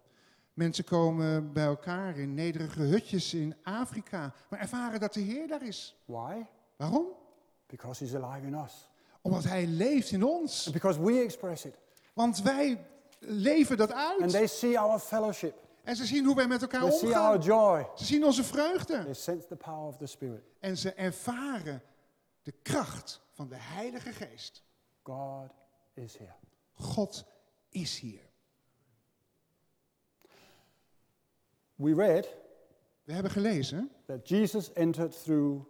Mensen 0.53 0.83
komen 0.83 1.53
bij 1.53 1.65
elkaar 1.65 2.17
in 2.17 2.33
nederige 2.33 2.79
hutjes 2.81 3.33
in 3.33 3.55
Afrika, 3.63 4.33
maar 4.49 4.59
ervaren 4.59 4.99
dat 4.99 5.13
de 5.13 5.19
Heer 5.19 5.47
daar 5.47 5.63
is. 5.63 5.95
Why? 6.05 6.45
Waarom? 6.75 7.05
Because 7.67 8.03
He's 8.03 8.15
alive 8.15 8.47
in 8.47 8.53
us. 8.53 8.87
Omdat 9.21 9.43
Hij 9.43 9.65
leeft 9.67 10.11
in 10.11 10.23
ons. 10.23 10.63
And 10.65 10.73
because 10.73 11.01
we 11.01 11.21
express 11.21 11.65
it. 11.65 11.77
Want 12.13 12.41
wij 12.41 12.85
leven 13.19 13.77
dat 13.77 13.91
And 13.91 14.21
uit. 14.21 14.31
they 14.31 14.47
see 14.47 14.79
our 14.79 14.99
fellowship. 14.99 15.61
En 15.83 15.95
ze 15.95 16.05
zien 16.05 16.25
hoe 16.25 16.35
wij 16.35 16.47
met 16.47 16.61
elkaar 16.61 16.81
They 16.81 16.91
see 16.91 17.15
our 17.17 17.35
omgaan. 17.35 17.47
joy. 17.75 17.87
Ze 17.95 18.05
zien 18.05 18.25
onze 18.25 18.43
vreugde. 18.43 19.03
They 19.03 19.13
sense 19.13 19.47
the 19.47 19.55
power 19.55 19.87
of 19.87 19.97
the 19.97 20.05
Spirit. 20.05 20.43
En 20.59 20.77
ze 20.77 20.93
ervaren 20.93 21.81
de 22.41 22.53
kracht 22.61 23.21
van 23.31 23.47
de 23.47 23.55
Heilige 23.57 24.11
Geest. 24.11 24.63
God 25.03 25.49
is 25.93 26.17
here. 26.17 26.33
God 26.73 27.25
is 27.69 27.99
hier. 27.99 28.31
We 31.75 31.93
read 31.95 32.35
We 33.03 33.13
hebben 33.13 33.31
gelezen 33.31 33.91
that 34.05 34.27
Jesus 34.29 34.73
entered 34.73 35.23
through 35.23 35.65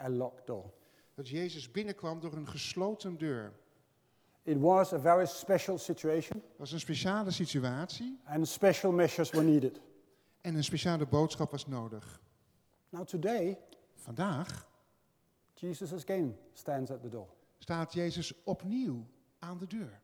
a 0.00 0.08
locked 0.08 0.46
door. 0.46 0.72
dat 1.14 1.28
Jezus 1.28 1.70
binnenkwam 1.70 2.20
door 2.20 2.32
een 2.32 2.48
gesloten 2.48 3.16
deur. 3.18 3.52
It 4.42 4.58
was 4.60 4.92
a 4.92 4.98
very 4.98 5.26
special 5.26 5.78
situation, 5.78 6.38
Dat 6.40 6.58
was 6.58 6.72
een 6.72 6.80
speciale 6.80 7.30
situatie 7.30 8.20
and 8.24 8.48
special 8.48 8.92
measures 8.92 9.30
were 9.30 9.44
needed. 9.44 9.80
en 10.40 10.54
een 10.54 10.64
speciale 10.64 11.06
boodschap 11.06 11.50
was 11.50 11.66
nodig. 11.66 12.20
Now, 12.88 13.04
today, 13.06 13.58
Vandaag 13.94 14.68
Jesus 15.54 15.92
again 15.92 16.36
stands 16.52 16.90
at 16.90 17.02
the 17.02 17.08
door, 17.08 17.28
staat 17.58 17.92
Jezus 17.92 18.32
opnieuw 18.44 19.06
aan 19.38 19.58
de 19.58 19.66
deur. 19.66 20.00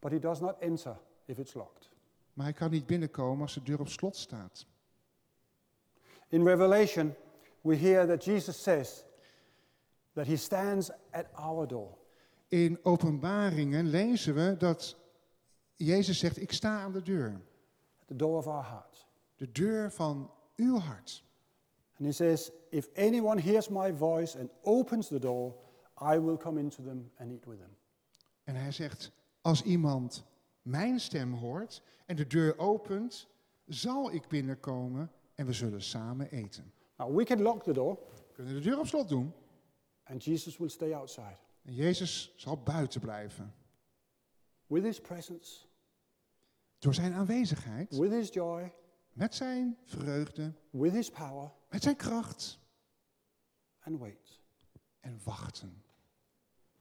but 0.00 0.10
he 0.12 0.18
does 0.18 0.40
not 0.40 0.56
enter 0.60 0.96
if 1.24 1.38
it's 1.38 1.54
locked. 1.54 1.88
Maar 2.38 2.46
hij 2.46 2.56
kan 2.56 2.70
niet 2.70 2.86
binnenkomen 2.86 3.42
als 3.42 3.54
de 3.54 3.62
deur 3.62 3.80
op 3.80 3.88
slot 3.88 4.16
staat. 4.16 4.66
In 6.28 6.46
Revelation, 6.46 7.14
we 7.60 7.76
hear 7.76 8.06
that 8.06 8.24
Jesus 8.24 8.62
says 8.62 9.04
that 10.12 10.26
he 10.26 10.36
stands 10.36 10.90
at 11.10 11.26
our 11.32 11.68
door. 11.68 11.98
In 12.48 12.78
openbaringen 12.82 13.86
lezen 13.86 14.34
we 14.34 14.56
dat 14.56 14.96
Jezus 15.76 16.18
zegt, 16.18 16.40
ik 16.40 16.52
sta 16.52 16.80
aan 16.80 16.92
de 16.92 17.02
deur. 17.02 17.40
the 18.06 18.16
door 18.16 18.36
of 18.36 18.46
our 18.46 18.64
heart. 18.64 19.06
De 19.36 19.52
deur 19.52 19.90
van 19.90 20.30
uw 20.56 20.78
hart. 20.78 21.24
And 21.96 22.06
he 22.06 22.12
says, 22.12 22.50
If 22.70 22.88
anyone 22.96 23.40
hears 23.40 23.68
my 23.68 23.96
voice 23.96 24.38
and 24.38 24.50
opens 24.62 25.08
the 25.08 25.18
door, 25.18 25.54
I 26.12 26.18
will 26.18 26.36
come 26.36 26.60
into 26.60 26.82
them 26.82 27.10
and 27.16 27.30
eat 27.30 27.46
with 27.46 27.58
them. 27.58 27.76
En 28.44 28.54
hij 28.54 28.72
zegt, 28.72 29.12
als 29.40 29.62
iemand 29.62 30.24
mijn 30.68 31.00
stem 31.00 31.32
hoort 31.32 31.82
en 32.06 32.16
de 32.16 32.26
deur 32.26 32.58
opent, 32.58 33.28
zal 33.66 34.12
ik 34.12 34.28
binnenkomen 34.28 35.12
en 35.34 35.46
we 35.46 35.52
zullen 35.52 35.82
samen 35.82 36.30
eten. 36.30 36.72
Now, 36.96 37.16
we 37.16 37.24
can 37.24 37.42
lock 37.42 37.62
the 37.62 37.72
door, 37.72 37.98
We 38.28 38.32
kunnen 38.34 38.54
de 38.54 38.60
deur 38.60 38.78
op 38.78 38.86
slot 38.86 39.08
doen 39.08 39.32
and 40.02 40.24
Jesus 40.24 40.56
will 40.56 40.68
stay 40.68 40.92
outside 40.94 41.36
en 41.64 41.74
Jezus 41.74 42.32
zal 42.36 42.62
buiten 42.62 43.00
blijven. 43.00 43.54
with 44.66 44.82
his 44.82 45.00
presence, 45.00 45.66
Door 46.78 46.94
zijn 46.94 47.12
aanwezigheid, 47.12 47.96
with 47.96 48.10
his 48.10 48.28
joy, 48.32 48.72
met 49.12 49.34
zijn 49.34 49.78
vreugde, 49.84 50.52
with 50.70 50.92
his 50.92 51.10
power, 51.10 51.52
met 51.70 51.82
zijn 51.82 51.96
kracht 51.96 52.58
and 53.80 53.98
wait. 53.98 54.40
en 55.00 55.20
wachten. 55.24 55.82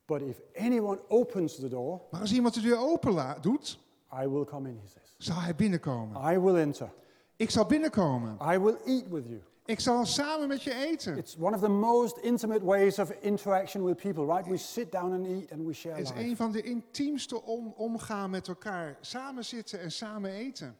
But 0.07 0.21
if 0.21 0.39
anyone 0.55 0.99
opens 1.07 1.55
the 1.55 1.67
door, 1.67 2.01
Maar 2.11 2.21
als 2.21 2.31
iemand 2.31 2.53
de 2.53 2.61
deur 2.61 2.77
open 2.77 3.41
doet, 3.41 3.79
I 4.23 4.27
will 4.27 4.45
come 4.45 4.69
in, 4.69 4.79
he 4.81 4.87
says. 4.87 5.15
zal 5.17 5.35
hij 5.41 5.55
binnenkomen. 5.55 6.33
I 6.33 6.39
will 6.39 6.55
enter. 6.55 6.89
Ik 7.35 7.49
zal 7.49 7.65
binnenkomen. 7.65 8.37
I 8.53 8.57
will 8.59 8.77
eat 8.85 9.07
with 9.09 9.27
you. 9.27 9.41
Ik 9.65 9.79
zal 9.79 10.05
samen 10.05 10.47
met 10.47 10.63
je 10.63 10.73
eten. 10.73 11.17
It's 11.17 11.35
one 11.39 11.55
of 11.55 11.61
the 11.61 11.69
most 11.69 12.17
intimate 12.17 12.65
ways 12.65 12.99
of 12.99 13.11
interaction 13.11 13.83
with 13.83 13.97
people, 13.97 14.25
right? 14.25 14.47
We 14.47 14.57
sit 14.57 14.91
down 14.91 15.11
and 15.13 15.25
eat 15.25 15.51
and 15.51 15.65
we 15.65 15.73
share 15.73 15.95
Het 15.95 16.13
is 16.15 16.23
een 16.23 16.35
van 16.35 16.51
de 16.51 16.61
intiemste 16.61 17.41
om, 17.41 17.73
omgaan 17.75 18.29
met 18.29 18.47
elkaar. 18.47 18.97
Samen 19.01 19.45
zitten 19.45 19.79
en 19.79 19.91
samen 19.91 20.31
eten. 20.31 20.77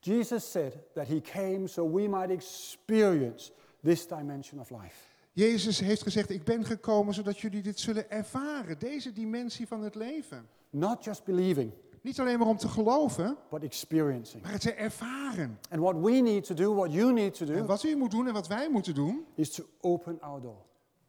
Jesus 0.00 0.50
said 0.50 0.78
that 0.94 1.06
he 1.06 1.20
came 1.20 1.66
so 1.66 1.90
we 1.90 2.08
might 2.08 2.30
experience 2.30 3.52
this 3.82 4.06
dimension 4.06 4.60
of 4.60 4.70
life. 4.70 5.15
Jezus 5.36 5.80
heeft 5.80 6.02
gezegd, 6.02 6.30
ik 6.30 6.44
ben 6.44 6.64
gekomen 6.64 7.14
zodat 7.14 7.38
jullie 7.38 7.62
dit 7.62 7.80
zullen 7.80 8.10
ervaren. 8.10 8.78
Deze 8.78 9.12
dimensie 9.12 9.66
van 9.66 9.82
het 9.82 9.94
leven. 9.94 10.46
Not 10.70 11.04
just 11.04 11.24
believing, 11.24 11.72
Niet 12.02 12.20
alleen 12.20 12.38
maar 12.38 12.48
om 12.48 12.56
te 12.56 12.68
geloven, 12.68 13.36
but 13.50 13.62
experiencing. 13.62 14.42
maar 14.42 14.52
het 14.52 14.60
te 14.60 14.72
ervaren. 14.72 15.58
And 15.70 15.80
what 15.80 15.94
we 16.00 16.10
need 16.10 16.44
to 16.44 16.54
do, 16.54 16.74
what 16.74 16.92
you 16.92 17.12
need 17.12 17.34
to 17.34 17.46
En 17.46 17.52
do, 17.52 17.64
wat 17.64 17.82
u 17.82 17.96
moet 17.96 18.10
doen 18.10 18.26
en 18.26 18.32
wat 18.32 18.46
wij 18.46 18.70
moeten 18.70 18.94
doen, 18.94 19.24
is 19.34 19.50
to 19.50 19.64
open 19.80 20.20
our 20.20 20.40
door, 20.40 20.64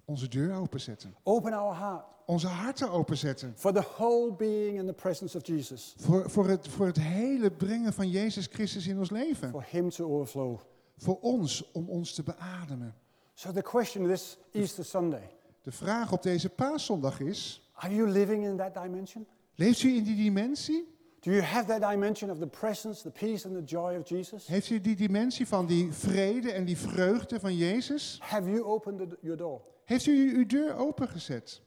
onze 0.05 0.27
deur 0.27 0.53
openzetten. 0.55 1.15
open 1.23 1.53
our 1.53 1.75
heart 1.77 2.05
Onze 2.25 2.47
harten 2.47 2.91
openzetten. 2.91 3.53
for 3.55 3.73
the 3.73 3.81
whole 3.97 4.33
being 4.33 4.77
in 4.79 4.85
the 4.85 4.93
presence 4.93 5.37
of 5.37 5.45
Jesus, 5.47 5.93
Voor, 5.97 6.29
voor, 6.29 6.47
het, 6.47 6.67
voor 6.67 6.85
het 6.85 6.99
hele 6.99 7.51
brengen 7.51 7.93
van 7.93 8.09
Jezus 8.09 8.47
Christus 8.51 8.87
in 8.87 8.97
ons 8.97 9.09
leven. 9.09 9.49
for 9.49 9.65
him 9.69 9.89
to 9.89 10.05
overflow. 10.05 10.57
Voor 10.97 11.19
ons, 11.19 11.71
om 11.71 11.89
ons 11.89 12.13
te 12.13 12.23
beademen. 12.23 12.95
So 13.37 13.51
the 13.51 13.61
question 13.61 14.07
this 14.07 14.37
Easter 14.51 14.83
Sunday, 14.85 15.29
De 15.63 15.71
vraag 15.71 16.11
op 16.11 16.23
deze 16.23 16.49
paaszondag 16.49 17.19
is, 17.19 17.69
are 17.73 17.93
you 17.95 18.09
living 18.09 18.43
in 18.45 18.57
that 18.57 18.73
dimension? 18.73 19.27
leeft 19.55 19.83
u 19.83 19.95
in 19.95 20.03
die 20.03 20.15
dimensie? 20.15 20.95
Do 21.19 21.31
you 21.31 21.43
have 21.43 21.65
that 21.67 21.91
dimension 21.91 22.31
of 22.31 22.37
the 22.39 22.47
presence, 22.47 23.01
the 23.01 23.09
peace 23.11 23.45
and 23.45 23.55
the 23.55 23.63
joy 23.63 23.95
of 23.97 24.07
Jesus? 24.09 24.47
Heeft 24.47 24.69
u 24.69 24.81
die 24.81 24.95
dimensie 24.95 25.47
van 25.47 25.65
die 25.65 25.93
vrede 25.93 26.51
en 26.51 26.65
die 26.65 26.77
vreugde 26.77 27.39
van 27.39 27.55
Jezus? 27.55 28.17
Have 28.21 28.49
you 28.49 28.63
opened 28.63 28.99
the- 29.09 29.17
your 29.21 29.37
door? 29.37 29.61
Heeft 29.85 30.05
u 30.05 30.37
uw 30.37 30.45
deur 30.45 30.75
opengezet? 30.75 31.61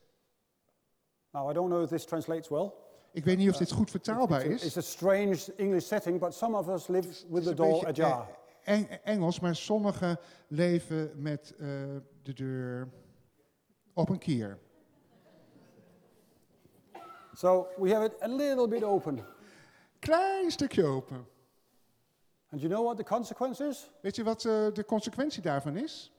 Now, 1.31 1.49
I 1.49 1.53
don't 1.53 1.69
know 1.69 1.83
if 1.83 1.89
this 1.89 2.05
translates 2.05 2.49
well. 2.49 2.71
Ik 3.13 3.25
weet 3.25 3.37
niet 3.37 3.49
of 3.49 3.57
dit 3.57 3.71
goed 3.71 3.89
vertaalbaar 3.89 4.41
It's 4.45 4.49
a, 4.51 4.53
is. 4.55 4.63
it's 4.63 4.77
a 4.77 4.81
strange 4.81 5.55
English 5.55 5.85
setting, 5.85 6.19
but 6.19 6.33
some 6.33 6.57
of 6.57 6.67
us 6.67 6.87
live 6.87 7.07
with 7.29 7.43
the 7.43 7.53
door 7.53 7.85
ajar. 7.87 8.27
Eng- 8.63 8.99
Engels, 9.03 9.39
maar 9.39 9.55
sommigen 9.55 10.19
leven 10.47 11.21
met 11.21 11.53
eh, 11.59 11.67
de 12.23 12.33
deur 12.33 12.89
op 13.93 14.09
een 14.09 14.19
kier. 14.19 14.59
So 17.33 17.67
we 17.77 17.93
have 17.93 18.05
it 18.05 18.21
a 18.21 18.27
little 18.27 18.67
bit 18.67 18.83
open. 18.83 19.25
Klein 19.99 20.51
stukje 20.51 20.85
open. 20.85 21.25
And 22.51 22.61
you 22.61 22.73
know 22.73 22.83
what 22.83 22.97
the 22.97 23.03
consequence 23.03 23.63
is? 23.67 23.91
Weet 24.01 24.15
je 24.15 24.23
wat 24.23 24.45
eh, 24.45 24.71
de 24.73 24.85
consequentie 24.85 25.41
daarvan 25.41 25.77
is? 25.77 26.11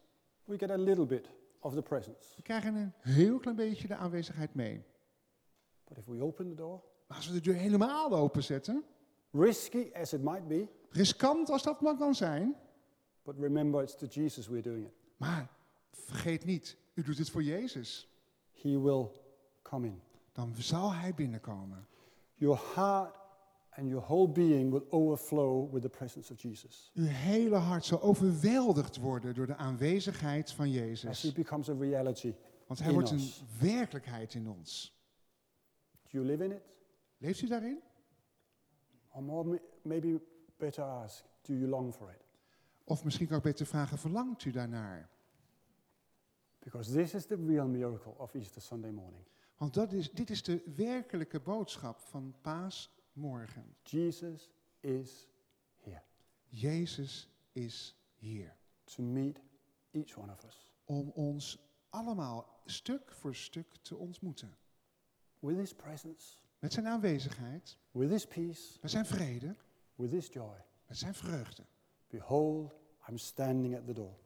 We 0.44 0.58
get 0.58 0.70
a 0.70 0.76
little 0.76 1.06
bit 1.06 1.28
of 1.60 1.74
the 1.74 1.82
presence. 1.82 2.36
We 2.36 2.42
krijgen 2.42 2.74
een 2.74 2.92
heel 3.00 3.38
klein 3.38 3.56
beetje 3.56 3.88
de 3.88 3.96
aanwezigheid 3.96 4.54
mee. 4.54 4.84
But 5.88 5.98
if 5.98 6.04
we 6.06 6.22
open 6.22 6.48
the 6.48 6.54
door, 6.54 6.82
Maar 7.06 7.16
als 7.16 7.26
we 7.28 7.32
de 7.34 7.40
deur 7.40 7.54
helemaal 7.54 8.12
openzetten, 8.12 8.84
risky 9.32 9.90
as 9.94 10.12
it 10.12 10.22
might 10.22 10.48
be, 10.48 10.68
riskant 10.92 11.50
als 11.50 11.62
dat 11.62 11.80
maar 11.80 11.96
kan 11.96 12.14
zijn, 12.14 12.56
but 13.24 13.36
remember 13.38 13.82
it's 13.82 13.96
to 13.96 14.06
Jesus 14.06 14.46
we're 14.48 14.62
doing 14.62 14.84
it. 14.86 14.92
maar 15.16 15.48
vergeet 15.90 16.44
niet, 16.44 16.76
u 16.94 17.02
doet 17.02 17.18
het 17.18 17.30
voor 17.30 17.42
Jezus. 17.42 18.08
He 18.52 18.80
will 18.80 19.08
come 19.62 19.86
in. 19.86 20.00
Dan 20.32 20.54
zal 20.56 20.92
Hij 20.94 21.14
binnenkomen. 21.14 21.86
Your 22.34 22.60
heart 22.74 23.14
and 23.70 23.88
your 23.88 24.04
whole 24.04 24.28
being 24.28 24.70
will 24.70 24.84
overflow 24.90 25.72
with 25.72 25.82
the 25.82 25.88
presence 25.88 26.32
of 26.32 26.40
Jesus 26.42 26.90
Uw 26.94 27.04
hele 27.04 27.56
hart 27.56 27.84
zal 27.84 28.02
overweldigd 28.02 28.96
worden 28.96 29.34
door 29.34 29.46
de 29.46 29.56
aanwezigheid 29.56 30.52
van 30.52 30.66
as 30.66 30.72
Jezus. 30.74 31.22
he 31.22 31.32
becomes 31.32 31.68
a 31.70 31.74
reality. 31.78 32.34
Want 32.66 32.78
Hij 32.80 32.88
in 32.88 32.94
wordt 32.94 33.10
een 33.10 33.16
us. 33.18 33.42
werkelijkheid 33.60 34.34
in 34.34 34.48
ons. 34.48 34.96
Do 36.02 36.08
you 36.18 36.24
live 36.24 36.44
in 36.44 36.50
it? 36.52 36.78
Leeft 37.18 37.40
u 37.42 37.46
daarin? 37.48 37.80
Or 39.12 39.22
more, 39.22 39.48
ma- 39.48 39.58
maybe 39.82 40.20
better 40.62 40.84
ask, 40.84 41.24
do 41.42 41.52
you 41.54 41.68
long 41.68 41.94
for 41.94 42.10
it? 42.10 42.24
Of 42.84 43.04
misschien 43.04 43.26
kan 43.26 43.36
ik 43.36 43.42
beter 43.42 43.66
vragen, 43.66 43.98
verlangt 43.98 44.44
u 44.44 44.50
daarnaar? 44.50 45.08
Because 46.58 46.92
this 46.92 47.14
is 47.14 47.26
the 47.26 47.36
real 47.46 47.66
miracle 47.66 48.12
of 48.18 48.34
Easter 48.34 48.62
Sunday 48.62 48.90
morning. 48.90 49.24
Want 49.56 49.74
dat 49.74 49.92
is, 49.92 50.10
dit 50.10 50.30
is 50.30 50.42
de 50.42 50.62
werkelijke 50.76 51.40
boodschap 51.40 52.00
van 52.00 52.34
paasmorgen. 52.40 53.76
Jesus 53.82 54.50
is 54.80 55.28
here 55.80 56.02
Jezus 56.48 57.28
is 57.52 57.96
hier. 58.16 58.56
to 58.84 59.02
meet 59.02 59.40
each 59.90 60.18
one 60.18 60.32
of 60.32 60.44
us 60.44 60.70
Om 60.84 61.08
ons 61.08 61.58
allemaal 61.88 62.60
stuk 62.64 63.12
voor 63.12 63.34
stuk 63.34 63.76
te 63.82 63.96
ontmoeten. 63.96 64.56
with 65.38 65.56
his 65.56 65.74
presence, 65.74 66.36
met 66.58 66.72
zijn 66.72 66.86
aanwezigheid, 66.86 67.78
with 67.90 68.10
his 68.10 68.26
peace, 68.26 68.78
met 68.80 68.90
zijn 68.90 69.06
vrede, 69.06 69.56
with 69.94 70.10
his 70.10 70.28
joy. 70.28 70.56
met 70.86 70.98
zijn 70.98 71.14
vreugde. 71.14 71.66
Behold, 72.08 72.72
I'm 73.08 73.18
standing 73.18 73.76
at 73.76 73.86
the 73.86 73.92
door. 73.92 74.18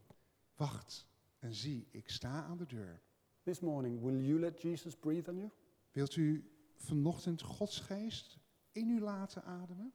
Wacht 0.56 1.06
en 1.38 1.54
zie, 1.54 1.88
ik 1.90 2.10
sta 2.10 2.44
aan 2.44 2.56
de 2.56 2.66
deur. 2.66 3.02
This 3.42 3.60
morning, 3.60 4.00
will 4.02 4.20
you 4.20 4.40
let 4.40 4.60
Jesus 4.60 4.96
breathe 4.96 5.30
on 5.30 5.36
you? 5.36 5.50
Wilt 5.92 6.16
u 6.16 6.50
vanochtend 6.74 7.42
Gods 7.42 7.80
geest 7.80 8.38
in 8.72 8.88
u 8.88 9.00
laten 9.00 9.44
ademen? 9.44 9.92